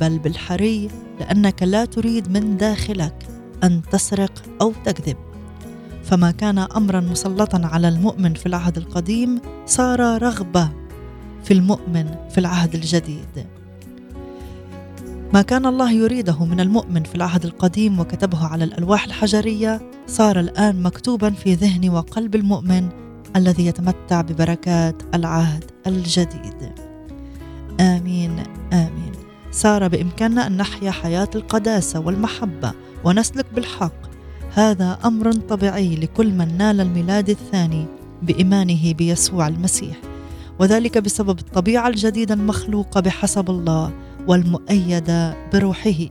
بل 0.00 0.18
بالحري 0.18 0.88
لأنك 1.20 1.62
لا 1.62 1.84
تريد 1.84 2.30
من 2.30 2.56
داخلك 2.56 3.26
أن 3.64 3.82
تسرق 3.92 4.42
أو 4.60 4.72
تكذب. 4.84 5.16
فما 6.04 6.30
كان 6.30 6.58
امرا 6.58 7.00
مسلطا 7.00 7.60
على 7.64 7.88
المؤمن 7.88 8.34
في 8.34 8.46
العهد 8.46 8.76
القديم 8.76 9.40
صار 9.66 10.22
رغبة 10.22 10.70
في 11.44 11.54
المؤمن 11.54 12.06
في 12.30 12.38
العهد 12.38 12.74
الجديد. 12.74 13.46
ما 15.34 15.42
كان 15.42 15.66
الله 15.66 15.92
يريده 15.92 16.44
من 16.44 16.60
المؤمن 16.60 17.02
في 17.02 17.14
العهد 17.14 17.44
القديم 17.44 18.00
وكتبه 18.00 18.46
على 18.46 18.64
الألواح 18.64 19.04
الحجرية 19.04 19.90
صار 20.06 20.40
الآن 20.40 20.82
مكتوبا 20.82 21.30
في 21.30 21.54
ذهن 21.54 21.90
وقلب 21.90 22.34
المؤمن 22.34 22.88
الذي 23.36 23.66
يتمتع 23.66 24.20
ببركات 24.20 25.02
العهد 25.14 25.64
الجديد. 25.86 26.72
آمين 27.80 28.42
آمين. 28.72 29.12
صار 29.50 29.88
بإمكاننا 29.88 30.46
أن 30.46 30.56
نحيا 30.56 30.90
حياة 30.90 31.28
القداسة 31.34 32.00
والمحبة 32.00 32.72
ونسلك 33.04 33.46
بالحق. 33.54 34.06
هذا 34.54 34.98
أمر 35.04 35.32
طبيعي 35.32 35.96
لكل 35.96 36.32
من 36.32 36.58
نال 36.58 36.80
الميلاد 36.80 37.30
الثاني 37.30 37.86
بإيمانه 38.22 38.94
بيسوع 38.94 39.48
المسيح. 39.48 39.96
وذلك 40.58 40.98
بسبب 40.98 41.38
الطبيعة 41.38 41.88
الجديدة 41.88 42.34
المخلوقة 42.34 43.00
بحسب 43.00 43.50
الله 43.50 43.92
والمؤيده 44.26 45.36
بروحه. 45.52 46.08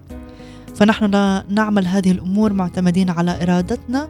فنحن 0.75 1.06
لا 1.06 1.43
نعمل 1.49 1.88
هذه 1.88 2.12
الأمور 2.12 2.54
معتمدين 2.54 3.10
على 3.10 3.43
إرادتنا 3.43 4.10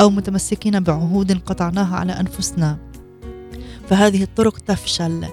أو 0.00 0.10
متمسكين 0.10 0.80
بعهود 0.80 1.32
قطعناها 1.46 1.96
على 1.96 2.12
أنفسنا. 2.12 2.78
فهذه 3.88 4.22
الطرق 4.22 4.58
تفشل 4.58 5.26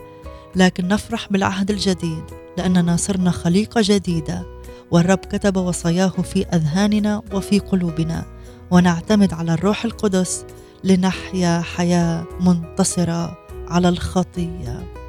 لكن 0.55 0.87
نفرح 0.87 1.27
بالعهد 1.31 1.71
الجديد 1.71 2.23
لأننا 2.57 2.97
صرنا 2.97 3.31
خليقة 3.31 3.81
جديدة 3.83 4.45
والرب 4.91 5.17
كتب 5.17 5.57
وصاياه 5.57 6.07
في 6.09 6.45
أذهاننا 6.45 7.21
وفي 7.33 7.59
قلوبنا. 7.59 8.25
ونعتمد 8.71 9.33
على 9.33 9.53
الروح 9.53 9.85
القدس 9.85 10.45
لنحيا 10.83 11.61
حياة 11.61 12.25
منتصرة 12.41 13.37
على 13.67 13.89
الخطية. 13.89 15.00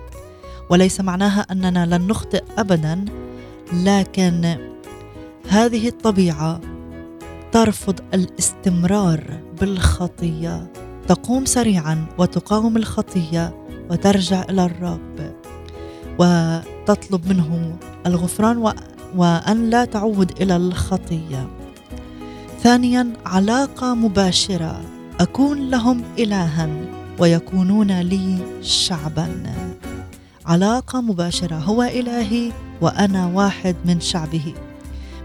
وليس 0.73 1.01
معناها 1.01 1.47
أننا 1.51 1.87
لن 1.87 2.07
نخطئ 2.07 2.43
ابدا 2.59 3.05
لكن 3.73 4.57
هذه 5.49 5.89
الطبيعة 5.89 6.61
ترفض 7.53 8.01
الاستمرار 8.15 9.41
بالخطية. 9.61 10.73
تقوم 11.09 11.45
سريعا 11.45 12.07
وتقاوم 12.19 12.77
الخطية 12.77 13.65
وترجع 13.91 14.43
إلى 14.51 14.65
الرب 14.65 15.35
وتطلب 16.19 17.29
منه 17.29 17.77
الغفران. 18.07 18.73
وأن 19.17 19.71
لا 19.71 19.85
تعود 19.85 20.41
إلى 20.41 20.57
الخطية. 20.57 21.49
ثانيا 22.61 23.13
علاقة 23.27 23.95
مباشرة. 23.95 24.81
أكون 25.21 25.71
لهم 25.71 26.03
الها 26.19 26.69
ويكونون 27.19 28.01
لي 28.01 28.39
شعبا. 28.63 29.43
علاقة 30.47 31.01
مباشرة 31.01 31.55
هو 31.55 31.83
إلهي 31.83 32.53
وأنا 32.81 33.27
واحد 33.27 33.77
من 33.85 34.01
شعبه. 34.01 34.55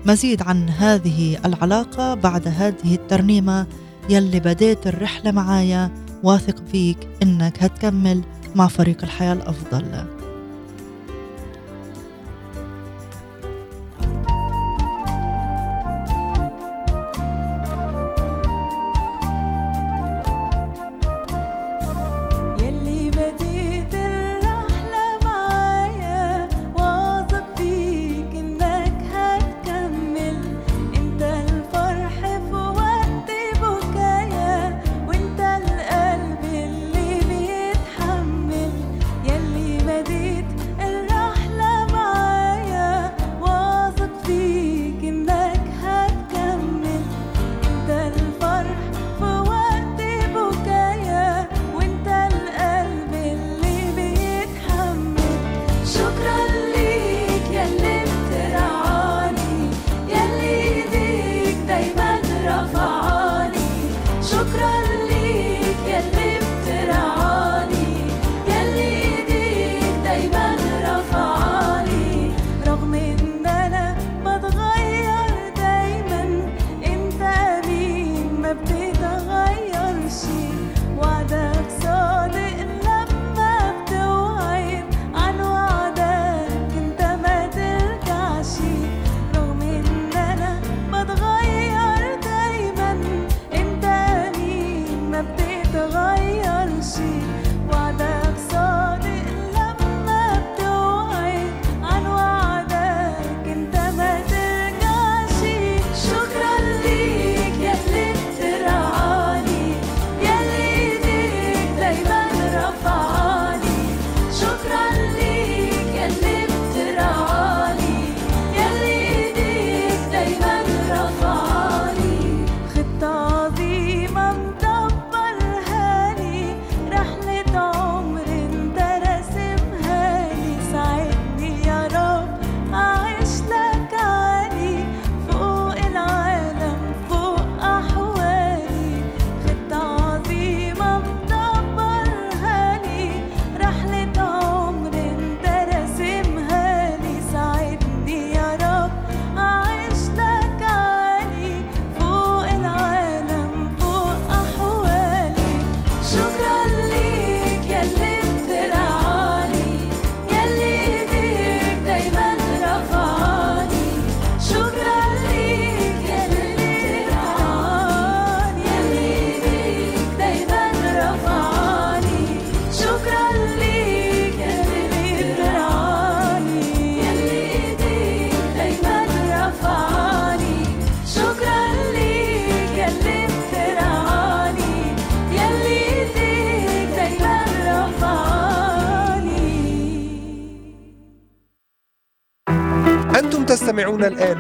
مزيد 0.06 0.42
عن 0.42 0.70
هذه 0.70 1.38
العلاقة 1.46 2.14
بعد 2.14 2.48
هذه 2.48 2.96
الترنيمة 2.96 3.68
يلي 4.10 4.40
بديت 4.40 4.88
الرحلة 4.88 5.32
معايا 5.32 5.92
واثق 6.24 6.64
فيك 6.72 6.98
إنك 7.24 7.64
هتكمل 7.64 8.22
مع 8.56 8.68
فريق 8.68 9.04
الحياة 9.04 9.34
الأفضل. 9.34 10.17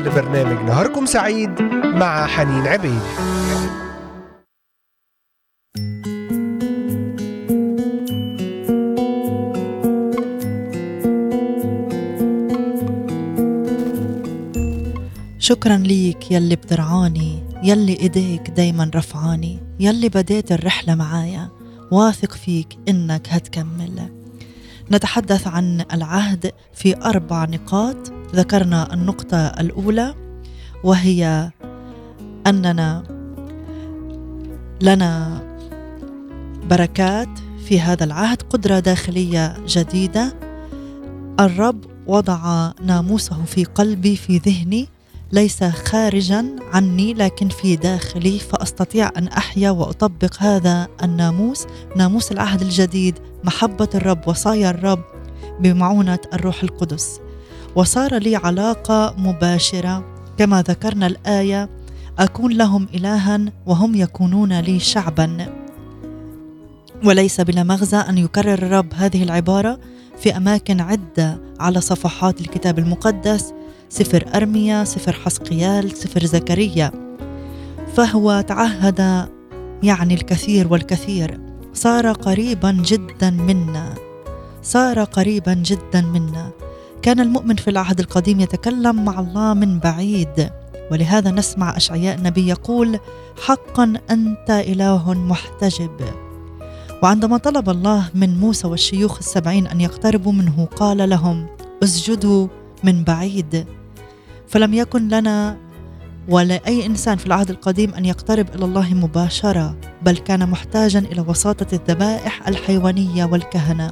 لبرنامج 0.08 0.65
نهاركم 0.65 1.06
سعيد 1.06 1.62
مع 1.84 2.28
حنين 2.28 2.67
عبيد. 2.67 3.02
شكرا 15.39 15.78
ليك 15.78 16.32
يلي 16.32 16.56
بترعاني 16.56 17.43
يلي 17.63 18.00
إيديك 18.00 18.50
دايما 18.50 18.91
رفعاني 18.96 19.60
يلي 19.80 20.10
بديت 20.10 20.52
الرحلة 20.52 20.96
معايا. 20.96 21.50
واثق 21.91 22.34
فيك 22.34 22.78
إنك 22.89 23.28
هتكمل. 23.30 24.16
نتحدث 24.91 25.47
عن 25.47 25.86
العهد 25.93 26.52
في 26.73 26.97
أربع 26.97 27.45
نقاط. 27.45 27.97
ذكرنا 28.36 28.93
النقطة 28.93 29.38
الأولى 29.38 30.15
وهي 30.84 31.52
أننا 32.47 33.04
لنا 34.82 35.41
بركات 36.69 37.30
في 37.65 37.80
هذا 37.80 38.04
العهد 38.04 38.41
قدرة 38.41 38.80
داخلية 38.80 39.58
جديدة. 39.67 40.36
الرب 41.39 41.86
وضع 42.08 42.71
ناموسه 42.82 43.43
في 43.43 43.63
قلبي 43.63 44.15
في 44.15 44.38
ذهني 44.38 44.88
ليس 45.32 45.63
خارجا 45.63 46.56
عني 46.74 47.13
لكن 47.13 47.50
في 47.50 47.76
داخلي 47.76 48.40
فأستطيع 48.40 49.12
أن 49.18 49.28
أحيا 49.28 49.70
وأطبق 49.70 50.36
هذا 50.40 50.88
الناموس. 51.04 51.66
ناموس 51.96 52.32
العهد 52.32 52.62
الجديد 52.62 53.20
محبة 53.44 53.90
الرب 53.96 54.28
وصايا 54.28 54.70
الرب 54.70 55.04
بمعونة 55.60 56.20
الروح 56.34 56.63
القدس. 56.63 57.20
وصار 57.76 58.18
لي 58.18 58.36
علاقة 58.36 59.16
مباشرة. 59.18 60.06
كما 60.38 60.62
ذكرنا 60.62 61.08
الآية 61.08 61.70
أكون 62.20 62.52
لهم 62.52 62.88
الها 62.94 63.40
وهم 63.66 63.96
يكونون 63.96 64.60
لي 64.60 64.80
شعبا. 64.80 65.54
وليس 67.06 67.42
بلا 67.42 67.63
مغزى 67.63 67.98
أن 67.98 68.18
يكرر 68.18 68.54
الرب 68.54 68.94
هذه 68.94 69.24
العبارة 69.24 69.80
في 70.18 70.38
أماكن 70.38 70.82
عدة 70.82 71.42
على 71.60 71.82
صفحات 71.82 72.42
الكتاب 72.42 72.80
المقدس. 72.80 73.54
سفر 73.89 74.26
أرميا 74.36 74.84
سفر 74.84 75.13
حسقيال 75.13 75.91
سفر 75.97 76.26
زكريا. 76.26 76.91
فهو 77.93 78.41
تعهد 78.41 79.28
يعني 79.84 80.13
الكثير 80.13 80.73
والكثير. 80.73 81.39
صار 81.73 82.12
قريبا 82.12 82.71
جدا 82.71 83.30
منا. 83.30 83.93
صار 84.63 85.04
قريبا 85.04 85.54
جدا 85.54 86.02
منا. 86.02 86.52
كان 87.02 87.19
المؤمن 87.19 87.56
في 87.56 87.69
العهد 87.69 88.00
القديم 88.00 88.39
يتكلم 88.39 89.06
مع 89.06 89.19
الله 89.19 89.54
من 89.54 89.80
بعيد. 89.80 90.50
ولهذا 90.91 91.32
نسمع 91.32 91.78
أشعياء 91.78 92.17
النبي 92.17 92.47
يقول 92.47 93.00
حقا 93.45 93.93
أنت 94.12 94.50
إله 94.50 95.13
محتجب. 95.13 96.02
وعندما 97.04 97.38
طلب 97.38 97.69
الله 97.69 98.10
من 98.13 98.39
موسى 98.39 98.67
والشيوخ 98.67 99.17
السبعين 99.17 99.67
أن 99.67 99.82
يقتربوا 99.82 100.32
منه 100.32 100.67
قال 100.76 101.10
لهم 101.10 101.47
اسجدوا 101.84 102.47
من 102.84 103.04
بعيد. 103.04 103.65
فلم 104.47 104.73
يكن 104.73 105.07
لنا 105.07 105.57
ولا 106.29 106.67
أي 106.67 106.86
إنسان 106.86 107.17
في 107.17 107.25
العهد 107.25 107.49
القديم 107.49 107.93
أن 107.93 108.05
يقترب 108.05 108.55
إلى 108.55 108.65
الله 108.65 108.93
مباشرة 108.93 109.77
بل 110.01 110.17
كان 110.17 110.49
محتاجا 110.49 110.99
إلى 110.99 111.21
وساطة 111.21 111.75
الذبائح 111.75 112.47
الحيوانية 112.47 113.25
والكهنة. 113.25 113.91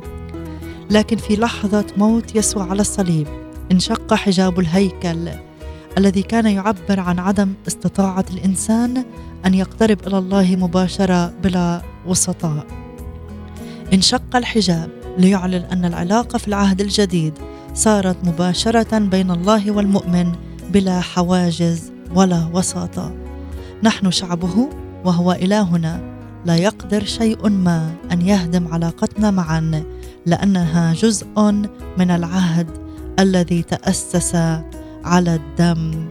لكن 0.89 1.17
في 1.17 1.35
لحظة 1.35 1.85
موت 1.97 2.35
يسوع 2.35 2.69
على 2.69 2.81
الصليب 2.81 3.27
انشق 3.71 4.13
حجاب 4.13 4.59
الهيكل 4.59 5.29
الذي 5.97 6.21
كان 6.21 6.45
يعبر 6.45 6.99
عن 6.99 7.19
عدم 7.19 7.53
استطاعة 7.67 8.25
الإنسان 8.33 9.05
أن 9.45 9.53
يقترب 9.53 10.07
إلى 10.07 10.17
الله 10.17 10.55
مباشرة 10.55 11.33
بلا 11.43 11.81
وسطاء. 12.07 12.65
انشق 13.93 14.35
الحجاب 14.35 14.89
ليعلن 15.17 15.65
أن 15.71 15.85
العلاقة 15.85 16.37
في 16.37 16.47
العهد 16.47 16.81
الجديد 16.81 17.33
صارت 17.75 18.17
مباشرة 18.23 18.99
بين 18.99 19.31
الله 19.31 19.71
والمؤمن 19.71 20.31
بلا 20.73 21.01
حواجز 21.01 21.91
ولا 22.15 22.47
وساطة. 22.53 23.11
نحن 23.83 24.11
شعبه 24.11 24.69
وهو 25.05 25.31
إلهنا. 25.31 25.99
لا 26.45 26.55
يقدر 26.55 27.03
شيء 27.03 27.49
ما 27.49 27.91
أن 28.11 28.21
يهدم 28.21 28.67
علاقتنا 28.67 29.31
معا 29.31 29.83
لأنها 30.25 30.93
جزء 30.93 31.27
من 31.97 32.11
العهد 32.11 32.67
الذي 33.19 33.63
تأسس 33.63 34.35
على 35.03 35.35
الدم. 35.35 36.07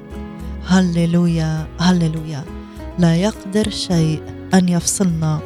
هللويا 0.66 1.66
هللويا. 1.80 2.44
لا 2.98 3.16
يقدر 3.16 3.70
شيء 3.70 4.22
أن 4.54 4.68
يفصلنا 4.68 5.40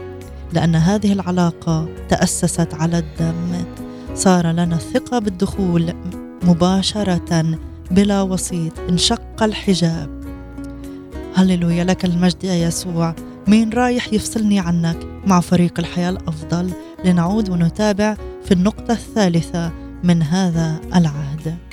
لأن 0.52 0.74
هذه 0.74 1.12
العلاقة 1.12 1.88
تأسست 2.08 2.74
على 2.74 2.98
الدم. 2.98 3.64
صار 4.18 4.46
لنا 4.46 4.74
الثقة 4.76 5.18
بالدخول 5.18 5.94
مباشرة 6.42 7.58
بلا 7.90 8.22
وسيط 8.22 8.78
انشق 8.88 9.42
الحجاب. 9.42 10.24
هللويا 11.34 11.84
لك 11.84 12.04
المجد 12.04 12.44
يا 12.44 12.54
يسوع. 12.54 13.14
مين 13.48 13.70
رايح 13.70 14.12
يفصلني 14.12 14.60
عنك؟ 14.60 14.96
مع 15.26 15.40
فريق 15.40 15.78
الحياة 15.78 16.10
الأفضل. 16.10 16.70
لنعود 17.04 17.50
ونتابع 17.50 18.16
في 18.44 18.52
النقطة 18.52 18.92
الثالثة 18.92 19.72
من 20.04 20.22
هذا 20.22 20.80
العهد. 20.94 21.67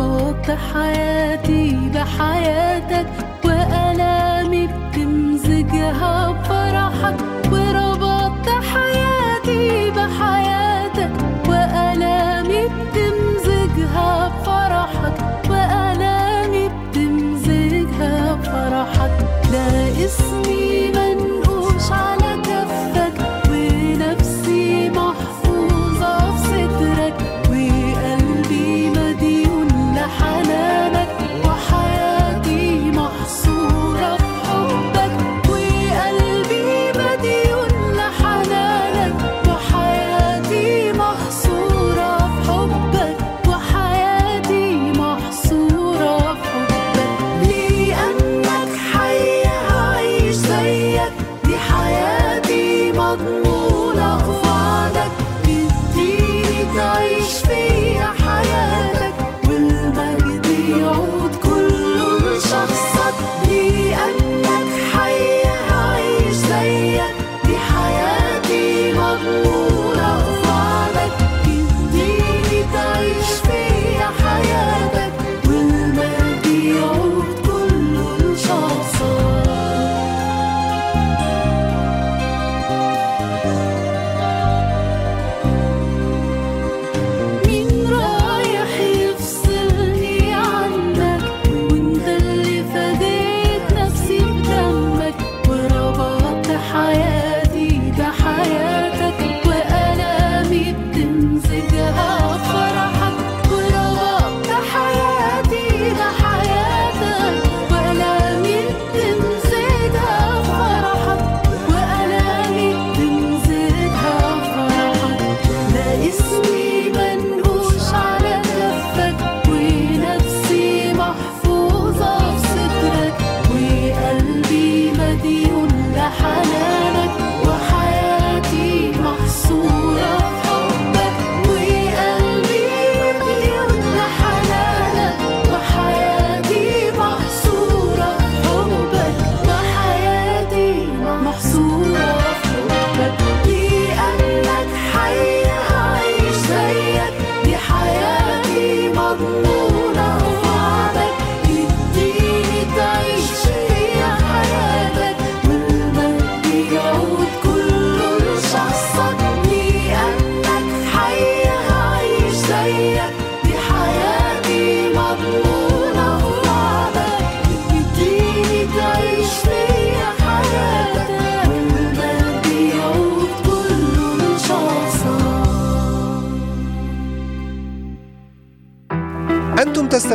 وربطت 0.00 0.50
حياتي 0.50 1.76
بحياتك 1.94 3.06
وألامي 3.44 4.66
بتمزجها 4.66 6.30
بفرحك. 6.32 7.16
وربطت 7.52 7.79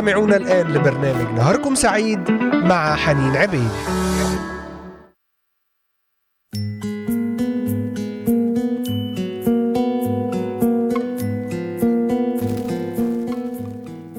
تستمعون 0.06 0.34
الآن 0.34 0.66
لبرنامج 0.72 1.34
نهاركم 1.34 1.74
سعيد 1.74 2.30
مع 2.54 2.96
حنين 2.96 3.36
عبيد. 3.36 3.70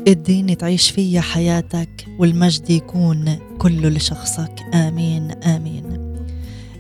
اديني 0.08 0.56
تعيش 0.56 0.92
فيا 0.92 1.22
حياتك 1.22 2.06
والمجد 2.20 2.70
يكون 2.70 3.40
كله 3.58 3.90
لشخصك. 3.90 4.56
آمين 4.74 5.32
آمين. 5.32 6.16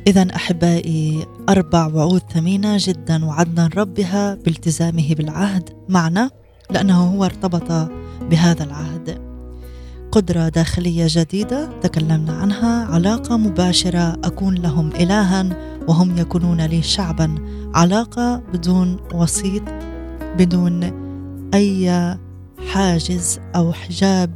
إذا 0.07 0.27
أحبائي 0.35 1.25
أربع 1.49 1.87
وعود 1.87 2.21
ثمينة 2.33 2.77
جدا 2.79 3.25
وعدنا 3.25 3.65
الرب 3.65 3.93
بها 3.93 4.35
بالتزامه 4.35 5.15
بالعهد 5.15 5.69
معنا 5.89 6.29
لأنه 6.69 7.03
هو 7.03 7.25
ارتبط 7.25 7.96
بهذا 8.29 8.63
العهد. 8.63 9.21
قدرة 10.11 10.49
داخلية 10.49 11.05
جديدة 11.09 11.69
تكلمنا 11.81 12.33
عنها 12.33 12.85
علاقة 12.85 13.37
مباشرة 13.37 14.17
أكون 14.23 14.55
لهم 14.55 14.91
إلها 14.91 15.49
وهم 15.87 16.17
يكونون 16.17 16.61
لي 16.61 16.81
شعبا. 16.81 17.35
علاقة 17.75 18.41
بدون 18.53 18.97
وسيط 19.13 19.63
بدون 20.37 20.83
أي 21.53 22.17
حاجز 22.67 23.39
أو 23.55 23.73
حجاب 23.73 24.31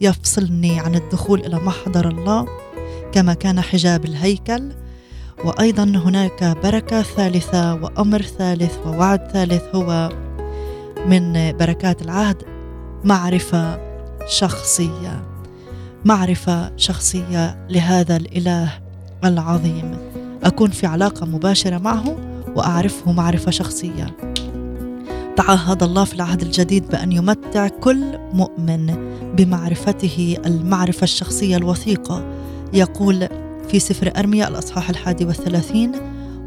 يفصلني 0.00 0.80
عن 0.80 0.94
الدخول 0.94 1.40
إلى 1.40 1.56
محضر 1.56 2.08
الله 2.08 2.46
كما 3.12 3.34
كان 3.34 3.60
حجاب 3.60 4.04
الهيكل. 4.04 4.72
وأيضا 5.44 5.84
هناك 5.84 6.56
بركة 6.62 7.02
ثالثة 7.02 7.74
وأمر 7.74 8.22
ثالث 8.22 8.78
ووعد 8.86 9.30
ثالث 9.32 9.62
هو 9.74 10.08
من 11.06 11.56
بركات 11.56 12.02
العهد. 12.02 12.53
معرفة 13.04 13.80
شخصية 14.26 15.24
معرفة 16.04 16.76
شخصية 16.76 17.66
لهذا 17.70 18.16
الإله 18.16 18.72
العظيم. 19.24 19.96
أكون 20.44 20.70
في 20.70 20.86
علاقة 20.86 21.26
مباشرة 21.26 21.78
معه 21.78 22.16
وأعرفه 22.56 23.12
معرفة 23.12 23.50
شخصية. 23.50 24.16
تعهد 25.36 25.82
الله 25.82 26.04
في 26.04 26.14
العهد 26.14 26.42
الجديد 26.42 26.88
بأن 26.88 27.12
يمتع 27.12 27.68
كل 27.68 28.18
مؤمن 28.32 29.14
بمعرفته 29.36 30.36
المعرفة 30.46 31.04
الشخصية 31.04 31.56
الوثيقة. 31.56 32.24
يقول 32.72 33.28
في 33.68 33.78
سفر 33.78 34.12
أرميا 34.16 34.48
الأصحاح 34.48 34.90
الحادي 34.90 35.24
والثلاثين 35.24 35.92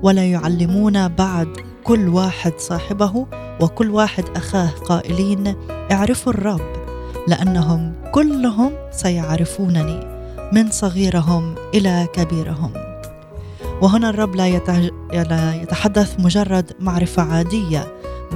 ولا 0.03 0.25
يعلمون 0.25 1.07
بعد 1.07 1.47
كل 1.83 2.09
واحد 2.09 2.53
صاحبه 2.57 3.27
وكل 3.61 3.89
واحد 3.89 4.23
أخاه 4.35 4.69
قائلين 4.69 5.55
اعرفوا 5.91 6.33
الرب 6.33 6.61
لأنهم 7.27 7.93
كلهم 8.11 8.71
سيعرفونني 8.91 9.99
من 10.53 10.71
صغيرهم 10.71 11.55
إلى 11.73 12.07
كبيرهم. 12.13 12.73
وهنا 13.81 14.09
الرب 14.09 14.35
لا 14.35 14.47
يتحدث 15.61 16.19
مجرد 16.19 16.71
معرفة 16.79 17.23
عادية 17.23 17.87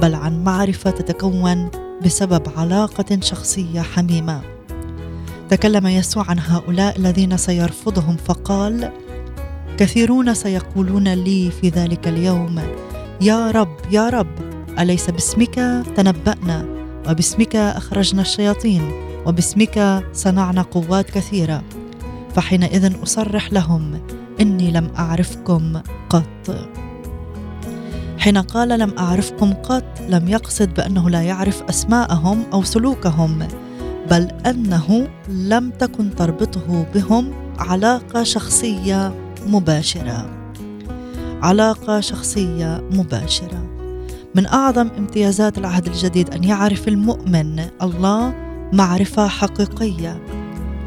بل 0.02 0.14
عن 0.14 0.44
معرفة 0.44 0.90
تتكون 0.90 1.70
بسبب 2.04 2.42
علاقة 2.56 3.18
شخصية 3.20 3.80
حميمة. 3.80 4.40
تكلم 5.48 5.86
يسوع 5.86 6.24
عن 6.28 6.38
هؤلاء 6.38 6.96
الذين 6.96 7.36
سيرفضهم 7.36 8.16
فقال 8.16 8.92
كثيرون 9.78 10.34
سيقولون 10.34 11.08
لي 11.08 11.50
في 11.50 11.68
ذلك 11.68 12.08
اليوم 12.08 12.60
يا 13.20 13.50
رب 13.50 13.76
يا 13.90 14.08
رب. 14.08 14.52
أليس 14.78 15.10
باسمك 15.10 15.54
تنبأنا؟ 15.96 16.64
وباسمك 17.08 17.56
أخرجنا 17.56 18.22
الشياطين؟ 18.22 18.92
وباسمك 19.26 20.04
صنعنا 20.12 20.62
قوات 20.62 21.10
كثيرة؟ 21.10 21.62
فحينئذ 22.34 23.02
أصرح 23.02 23.52
لهم 23.52 24.00
إني 24.40 24.70
لم 24.70 24.90
أعرفكم 24.98 25.80
قط. 26.10 26.68
حين 28.18 28.38
قال 28.38 28.68
لم 28.68 28.94
أعرفكم 28.98 29.52
قط 29.52 29.84
لم 30.08 30.28
يقصد 30.28 30.74
بأنه 30.74 31.10
لا 31.10 31.22
يعرف 31.22 31.62
أسماءهم 31.62 32.42
أو 32.52 32.62
سلوكهم 32.62 33.48
بل 34.10 34.28
أنه 34.46 35.08
لم 35.28 35.70
تكن 35.70 36.14
تربطه 36.14 36.86
بهم 36.94 37.32
علاقة 37.58 38.22
شخصية 38.22 39.14
مباشرة. 39.46 40.30
علاقة 41.42 42.00
شخصية 42.00 42.88
مباشرة. 42.92 43.71
من 44.34 44.46
أعظم 44.46 44.88
امتيازات 44.98 45.58
العهد 45.58 45.86
الجديد 45.86 46.30
أن 46.30 46.44
يعرف 46.44 46.88
المؤمن 46.88 47.64
الله 47.82 48.34
معرفة 48.72 49.28
حقيقية 49.28 50.22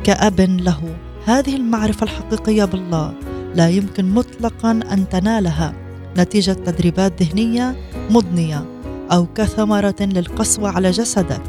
كأب 0.04 0.42
له. 0.42 0.96
هذه 1.26 1.56
المعرفة 1.56 2.04
الحقيقية 2.04 2.66
بالله 2.66 3.14
لا 3.56 3.70
يمكن 3.70 4.14
مطلقا 4.14 4.72
أن 4.72 5.10
تنالها. 5.10 5.74
نتيجة 6.18 6.52
تدريبات 6.52 7.24
ذهنية 7.24 7.76
مضنية 8.10 8.66
أو 9.12 9.28
كثمرة 9.36 9.96
للقسوة 10.02 10.70
على 10.70 10.92
جسدك 10.92 11.42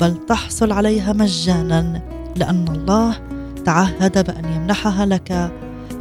بل 0.00 0.26
تحصل 0.26 0.72
عليها 0.72 1.12
مجانا 1.12 2.02
لأن 2.36 2.68
الله 2.68 3.20
تعهد 3.64 4.26
بأن 4.26 4.44
يمنحها 4.44 5.06
لك 5.06 5.52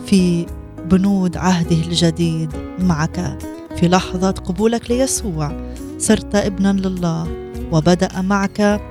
في 0.06 0.46
بنود 0.86 1.38
عهده 1.38 1.76
الجديد 1.76 2.52
معك. 2.80 3.38
في 3.82 3.88
لحظة 3.88 4.32
قبولك 4.32 4.92
ليسوع 4.92 5.52
صرت 5.98 6.36
ابنا 6.36 6.74
لله 6.88 7.28
وبدأ 7.72 8.22
معك 8.22 8.82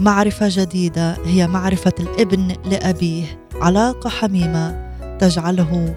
معرفة 0.00 0.46
جديدة 0.50 1.16
هي 1.24 1.46
معرفة 1.46 1.92
الابن 2.00 2.52
لأبيه 2.70 3.24
علاقة 3.54 4.10
حميمة 4.10 4.94
تجعله 5.20 5.94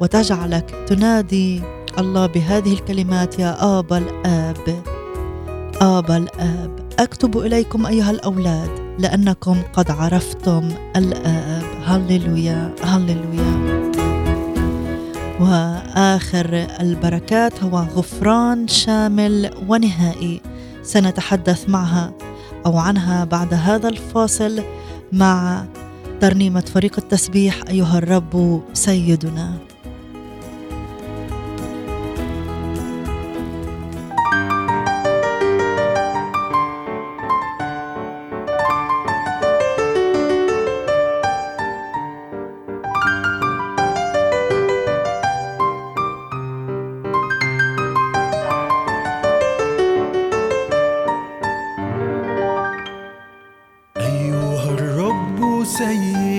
وتجعلك 0.00 0.84
تنادي 0.86 1.62
الله 1.98 2.26
بهذه 2.26 2.72
الكلمات 2.72 3.38
يا 3.38 3.78
آبا 3.78 3.98
الآب 3.98 4.82
آبا 5.80 6.16
الآب. 6.16 6.70
أكتب 6.98 7.38
إليكم 7.38 7.86
أيها 7.86 8.10
الأولاد 8.10 8.70
لأنكم 8.98 9.56
قد 9.72 9.90
عرفتم 9.90 10.68
الآب. 10.96 11.64
هللويا 11.84 12.74
هللويا. 12.82 13.79
وآخر 15.40 16.66
البركات 16.80 17.62
هو 17.64 17.78
غفران 17.78 18.68
شامل 18.68 19.50
ونهائي. 19.68 20.40
سنتحدث 20.82 21.68
معها 21.68 22.12
أو 22.66 22.78
عنها 22.78 23.24
بعد 23.24 23.54
هذا 23.54 23.88
الفاصل 23.88 24.62
مع 25.12 25.64
ترنيمة 26.20 26.60
فريق 26.60 26.98
التسبيح 26.98 27.56
أيها 27.68 27.98
الرب 27.98 28.62
سيدنا. 28.72 29.69
sei 55.70 56.29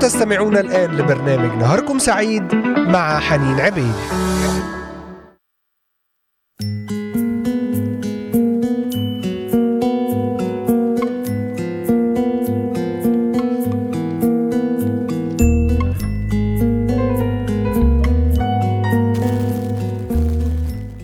تستمعون 0.00 0.56
الآن 0.56 0.90
لبرنامج 0.90 1.58
نهاركم 1.58 1.98
سعيد 1.98 2.54
مع 2.88 3.18
حنين 3.18 3.60
عبيد. 3.60 3.94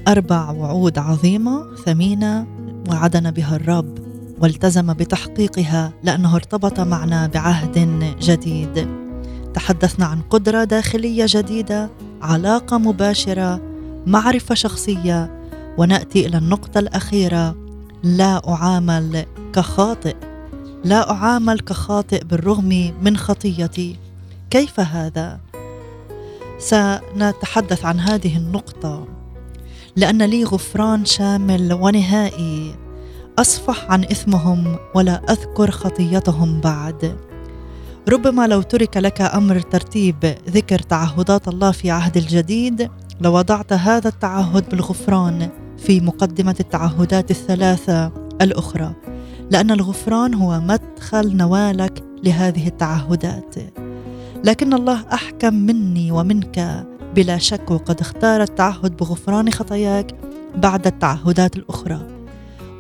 أربع 0.09 0.51
وعود 0.51 0.99
عظيمة 0.99 1.77
ثمينة 1.85 2.47
وعدنا 2.91 3.31
بها 3.31 3.57
الرب. 3.57 4.06
والتزم 4.41 4.93
بتحقيقها 4.93 5.93
لأنه 6.03 6.35
ارتبط 6.35 6.81
معنا 6.81 7.27
بعهد 7.27 7.79
جديد. 8.21 8.89
تحدثنا 9.55 10.07
عن 10.07 10.21
قدرة 10.21 10.65
داخلية 10.65 11.25
جديدة 11.29 11.91
علاقة 12.23 12.79
مباشرة 12.79 13.61
معرفة 14.07 14.55
شخصية 14.55 15.41
ونأتي 15.79 16.27
إلى 16.27 16.39
النقطة 16.39 16.79
الأخيرة 16.79 17.57
لا 18.03 18.49
أعامل 18.49 19.27
كخاطئ. 19.53 20.17
لا 20.85 21.11
أعامل 21.11 21.61
كخاطئ 21.61 22.25
بالرغم 22.25 22.95
من 23.03 23.17
خطيتي. 23.17 23.97
كيف 24.51 24.81
هذا؟ 24.81 25.41
سنتحدث 26.59 27.85
عن 27.85 28.01
هذه 28.01 28.37
النقطة 28.37 29.07
لأن 29.97 30.23
لي 30.23 30.45
غفران 30.45 31.05
شامل 31.05 31.73
ونهائي. 31.73 32.86
أصفح 33.39 33.91
عن 33.91 34.05
إثمهم 34.05 34.77
ولا 34.95 35.23
أذكر 35.31 35.71
خطيتهم 35.71 36.61
بعد. 36.61 37.17
ربما 38.09 38.47
لو 38.47 38.63
ترك 38.63 38.97
لك 38.97 39.21
أمر 39.21 39.61
ترتيب 39.61 40.35
ذكر 40.49 40.79
تعهدات 40.79 41.49
الله 41.49 41.71
في 41.71 41.91
عهد 41.91 42.17
الجديد 42.17 42.91
لوضعت 43.21 43.73
هذا 43.73 44.09
التعهد 44.09 44.69
بالغفران 44.69 45.49
في 45.79 46.01
مقدمة 46.01 46.57
التعهدات 46.61 47.31
الثلاثة 47.31 48.13
الأخرى 48.41 48.93
لأن 49.51 49.71
الغفران 49.71 50.35
هو 50.35 50.61
مدخل 50.61 51.37
نوالك 51.37 52.05
لهذه 52.25 52.67
التعهدات. 52.67 53.55
لكن 54.45 54.75
الله 54.75 55.05
أحكم 55.13 55.55
مني 55.55 56.11
ومنك. 56.11 56.87
بلا 57.15 57.39
شك 57.39 57.71
وقد 57.71 58.01
اختار 58.01 58.43
التعهد 58.43 58.97
بغفران 58.97 59.51
خطاياك 59.51 60.15
بعد 60.57 60.87
التعهدات 60.87 61.57
الأخرى. 61.57 62.16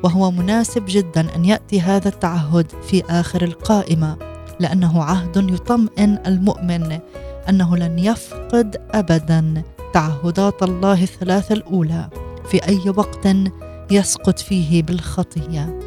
وهو 0.07 0.30
مناسب 0.30 0.84
جدا 0.88 1.34
أن 1.34 1.44
يأتي 1.44 1.80
هذا 1.80 2.09
التعهد 2.09 2.72
في 2.88 3.02
آخر 3.11 3.42
القائمة 3.42 4.16
لأنه 4.61 5.02
عهد 5.02 5.36
يطمئن 5.36 6.18
المؤمن 6.26 6.98
أنه 7.48 7.76
لن 7.76 7.98
يفقد 7.98 8.76
أبدا 8.90 9.62
تعهدات 9.92 10.62
الله 10.62 11.02
الثلاثة 11.02 11.52
الأولى 11.54 12.09
في 12.50 12.68
أي 12.68 12.80
وقت 12.96 13.28
يسقط 13.90 14.38
فيه 14.38 14.82
بالخطية. 14.82 15.80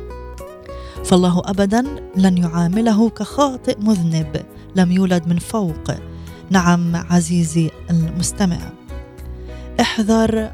فالله 1.05 1.41
ابدا 1.45 1.83
لن 2.15 2.37
يعامله 2.37 3.09
كخاطئ 3.09 3.77
مذنب 3.79 4.41
لم 4.75 4.91
يولد 4.91 5.27
من 5.27 5.39
فوق. 5.39 5.91
نعم 6.49 6.95
عزيزي 6.95 7.71
المستمع. 7.89 8.59
احذر 9.79 10.51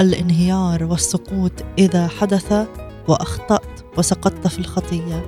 الانهيار 0.00 0.84
والسقوط 0.84 1.52
إذا 1.78 2.06
حدث 2.06 2.66
وأخطأت 3.08 3.84
وسقطت 3.98 4.46
في 4.46 4.58
الخطية. 4.58 5.26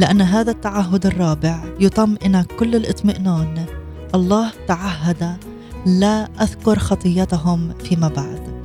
لأن 0.00 0.20
هذا 0.20 0.50
التعهد 0.50 1.06
الرابع 1.06 1.64
يطمئنك 1.80 2.46
كل 2.46 2.76
الاطمئنان. 2.76 3.66
الله 4.14 4.50
تعهد 4.68 5.36
لا 5.86 6.28
أذكر 6.40 6.78
خطيتهم 6.78 7.72
فيما 7.84 8.08
بعد. 8.08 8.60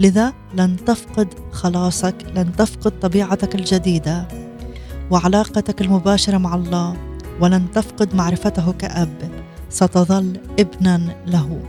لذا 0.00 0.32
لن 0.54 0.76
تفقد 0.76 1.28
خلاصك 1.52 2.14
لن 2.34 2.56
تفقد 2.56 2.92
طبيعتك 3.00 3.54
الجديدة 3.54 4.28
وعلاقتك 5.10 5.80
المباشرة 5.82 6.38
مع 6.38 6.54
الله 6.54 6.96
ولن 7.40 7.70
تفقد 7.70 8.14
معرفته 8.14 8.72
كأب. 8.72 9.30
ستظل 9.70 10.40
ابنا 10.58 11.16
له. 11.26 11.60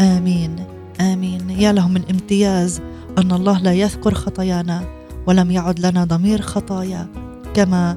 آمين. 0.00 0.56
آمين. 1.00 1.50
يا 1.50 1.72
له 1.72 1.88
من 1.88 2.02
امتياز 2.10 2.80
أن 3.18 3.32
الله 3.32 3.58
لا 3.58 3.72
يذكر 3.72 4.14
خطايانا 4.14 4.84
ولم 5.26 5.50
يعد 5.50 5.86
لنا 5.86 6.04
ضمير 6.04 6.40
خطايا 6.40 7.06
كما 7.54 7.96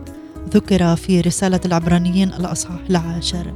ذكر 0.53 0.95
في 0.95 1.22
رسالة 1.22 1.59
العبرانيين 1.65 2.34
الأصحاح 2.34 2.80
العاشر 2.89 3.53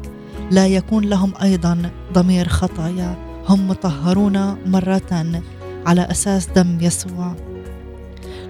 لا 0.52 0.68
يكون 0.68 1.04
لهم 1.06 1.34
أيضا 1.42 1.92
ضمير 2.14 2.48
خطايا 2.48 3.18
هم 3.48 3.68
مطهرون 3.68 4.58
مرة 4.66 5.42
على 5.86 6.02
أساس 6.02 6.48
دم 6.56 6.78
يسوع 6.82 7.36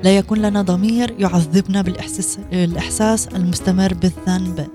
لا 0.04 0.18
يكون 0.18 0.42
لنا 0.42 0.62
ضمير 0.62 1.16
يعذبنا 1.20 1.82
بالإحساس 1.82 2.40
الإحساس 2.54 3.28
المستمر 3.28 3.94
بالذنب 3.94 4.68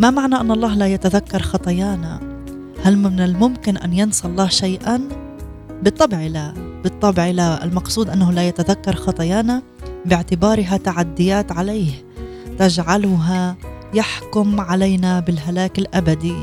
ما 0.00 0.10
معنى 0.10 0.34
أن 0.34 0.50
الله 0.50 0.74
لا 0.74 0.86
يتذكر 0.86 1.42
خطايانا؟ 1.42 2.20
هل 2.84 2.98
من 2.98 3.20
الممكن 3.20 3.76
أن 3.76 3.92
ينسى 3.92 4.28
الله 4.28 4.48
شيئا؟ 4.48 5.00
بالطبع 5.82 6.20
لا 6.20 6.69
بالطبع 6.84 7.26
لا 7.26 7.64
المقصود 7.64 8.10
أنه 8.10 8.32
لا 8.32 8.48
يتذكر 8.48 8.96
خطايانا 8.96 9.62
باعتبارها 10.06 10.76
تعديات 10.76 11.52
عليه. 11.52 11.92
تجعلها 12.58 13.56
يحكم 13.94 14.60
علينا 14.60 15.20
بالهلاك 15.20 15.78
الأبدي. 15.78 16.36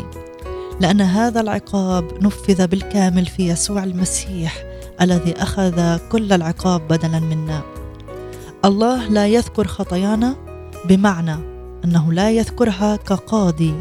لأن 0.82 1.02
هذا 1.02 1.42
العقاب 1.42 2.24
نفذ 2.24 2.68
بالكامل 2.68 3.26
في 3.26 3.48
يسوع 3.48 3.84
المسيح 3.84 4.64
الذي 5.02 5.34
أخذ 5.34 5.98
كل 6.10 6.34
العقاب 6.34 6.88
بدلا 6.88 7.20
منا. 7.20 7.62
الله 8.66 9.08
لا 9.08 9.28
يذكر 9.28 9.68
خطايانا 9.68 10.36
بمعنى 10.86 11.36
أنه 11.86 12.14
لا 12.14 12.32
يذكرها 12.32 12.96
كقاضي 12.96 13.74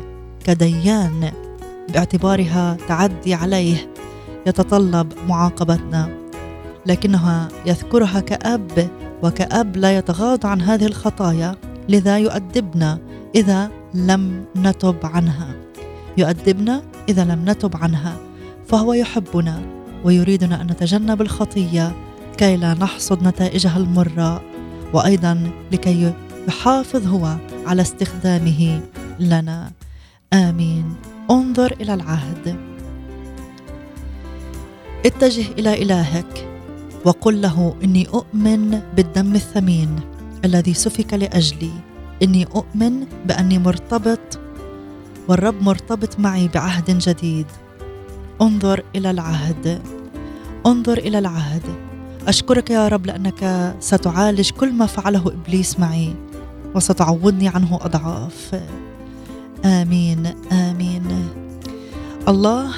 كديان 0.44 1.32
باعتبارها 1.88 2.76
تعدي 2.88 3.34
عليه 3.34 3.92
يتطلب 4.46 5.12
معاقبتنا. 5.28 6.25
لكنها 6.86 7.48
يذكرها 7.66 8.20
كأب 8.20 8.88
وكأب 9.22 9.76
لا 9.76 9.98
يتغاضى 9.98 10.48
عن 10.48 10.60
هذه 10.60 10.86
الخطايا 10.86 11.56
لذا 11.88 12.18
يؤدبنا 12.18 12.98
إذا 13.34 13.70
لم 13.94 14.44
نتب 14.56 14.96
عنها. 15.04 15.48
يؤدبنا 16.16 16.82
إذا 17.08 17.24
لم 17.24 17.50
نتب 17.50 17.76
عنها 17.76 18.16
فهو 18.68 18.92
يحبنا 18.92 19.60
ويريدنا 20.04 20.60
أن 20.60 20.66
نتجنب 20.66 21.22
الخطية 21.22 21.92
كي 22.36 22.56
لا 22.56 22.74
نحصد 22.74 23.22
نتائجها 23.22 23.76
المرة. 23.76 24.42
وأيضا 24.92 25.50
لكي 25.72 26.12
يحافظ 26.48 27.06
هو 27.06 27.36
على 27.66 27.82
استخدامه 27.82 28.80
لنا. 29.20 29.70
آمين. 30.32 30.94
انظر 31.30 31.76
إلى 31.80 31.94
العهد. 31.94 32.56
اتجه 35.06 35.44
إلى 35.58 35.82
إلهك. 35.82 36.55
وقل 37.04 37.42
له 37.42 37.74
إني 37.84 38.08
أؤمن 38.08 38.80
بالدم 38.96 39.34
الثمين 39.34 40.00
الذي 40.44 40.74
سفك 40.74 41.14
لأجلي. 41.14 41.70
إني 42.22 42.46
أؤمن 42.46 43.06
بأني 43.26 43.58
مرتبط 43.58 44.38
والرب 45.28 45.62
مرتبط 45.62 46.20
معي 46.20 46.48
بعهد 46.48 46.98
جديد. 46.98 47.46
انظر 48.42 48.82
إلى 48.96 49.10
العهد. 49.10 49.80
انظر 50.66 50.98
إلى 50.98 51.18
العهد. 51.18 51.62
أشكرك 52.28 52.70
يا 52.70 52.88
رب 52.88 53.06
لأنك 53.06 53.74
ستعالج 53.80 54.50
كل 54.50 54.72
ما 54.72 54.86
فعله 54.86 55.26
إبليس 55.26 55.78
معي 55.80 56.14
وستعوضني 56.74 57.48
عنه 57.48 57.78
أضعاف. 57.82 58.62
آمين 59.64 60.26
آمين. 60.52 61.28
الله 62.28 62.70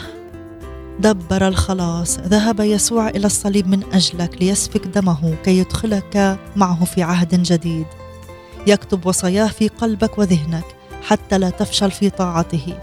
دبر 1.01 1.49
الخلاص. 1.49 2.19
ذهب 2.19 2.61
يسوع 2.61 3.09
إلى 3.09 3.27
الصليب 3.27 3.69
من 3.69 3.83
أجلك 3.93 4.43
ليسفك 4.43 4.87
دمه 4.87 5.35
كي 5.45 5.59
يدخلك 5.59 6.39
معه 6.57 6.85
في 6.85 7.03
عهد 7.03 7.43
جديد. 7.43 7.87
يكتب 8.67 9.07
وصاياه 9.07 9.47
في 9.47 9.69
قلبك 9.69 10.19
وذهنك 10.19 10.65
حتى 11.03 11.39
لا 11.39 11.51
تفشل 11.51 11.91
في 11.91 12.11
طاعته 12.11 12.75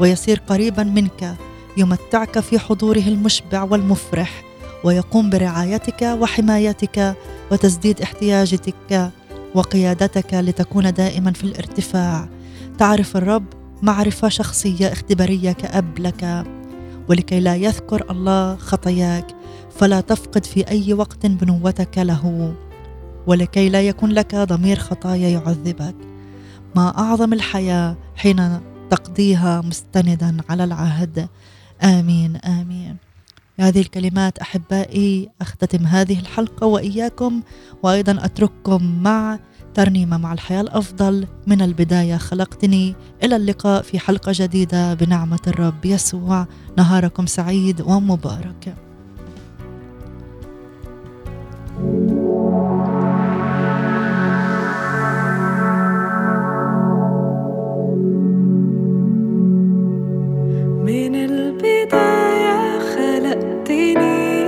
ويصير 0.00 0.42
قريبا 0.46 0.82
منك 0.82 1.36
يمتعك 1.76 2.40
في 2.40 2.58
حضوره 2.58 2.98
المشبع 3.06 3.62
والمفرح 3.62 4.42
ويقوم 4.84 5.30
برعايتك 5.30 6.02
وحمايتك 6.02 7.16
وتسديد 7.52 8.00
احتياجاتك 8.00 9.10
وقيادتك 9.54 10.34
لتكون 10.34 10.92
دائما 10.92 11.32
في 11.32 11.44
الارتفاع. 11.44 12.28
تعرف 12.78 13.16
الرب 13.16 13.44
معرفة 13.82 14.28
شخصية 14.28 14.92
اختبارية 14.92 15.52
كأب 15.52 15.98
لك. 15.98 16.44
ولكي 17.08 17.40
لا 17.40 17.56
يذكر 17.56 18.10
الله 18.10 18.56
خطاياك 18.56 19.26
فلا 19.76 20.00
تفقد 20.00 20.44
في 20.44 20.68
أي 20.68 20.92
وقت 20.92 21.26
بنوتك 21.26 21.98
له. 21.98 22.54
ولكي 23.26 23.68
لا 23.68 23.82
يكون 23.82 24.10
لك 24.10 24.34
ضمير 24.34 24.78
خطايا 24.78 25.28
يعذبك. 25.28 25.94
ما 26.76 26.98
أعظم 26.98 27.32
الحياة 27.32 27.96
حين 28.16 28.60
تقضيها 28.90 29.60
مستندا 29.60 30.36
على 30.48 30.64
العهد. 30.64 31.28
آمين 31.82 32.36
آمين. 32.36 32.96
هذه 33.60 33.80
الكلمات 33.80 34.38
أحبائي 34.38 35.28
أختتم 35.40 35.86
هذه 35.86 36.20
الحلقة 36.20 36.66
وإياكم 36.66 37.42
وأيضا 37.82 38.24
أترككم 38.24 39.02
مع 39.02 39.38
ترنيمة 39.74 40.18
مع 40.18 40.32
الحياة 40.32 40.60
الأفضل 40.60 41.26
من 41.46 41.62
البداية. 41.62 42.16
خلقتني 42.16 42.94
إلى 43.22 43.36
اللقاء 43.36 43.82
في 43.82 43.98
حلقة 43.98 44.32
جديدة 44.34 44.94
بنعمة 44.94 45.40
الرب 45.46 45.84
يسوع. 45.84 46.46
نهاركم 46.78 47.26
سعيد 47.26 47.80
ومبارك. 47.80 48.74
من 60.84 61.14
البداية 61.14 62.78
خلقتني 62.78 64.42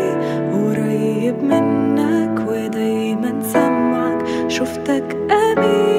قريب 0.53 1.43
منك 1.43 2.49
ودايما 2.49 3.43
سامعك 3.53 4.25
شفتك 4.49 5.14
me. 5.57 5.94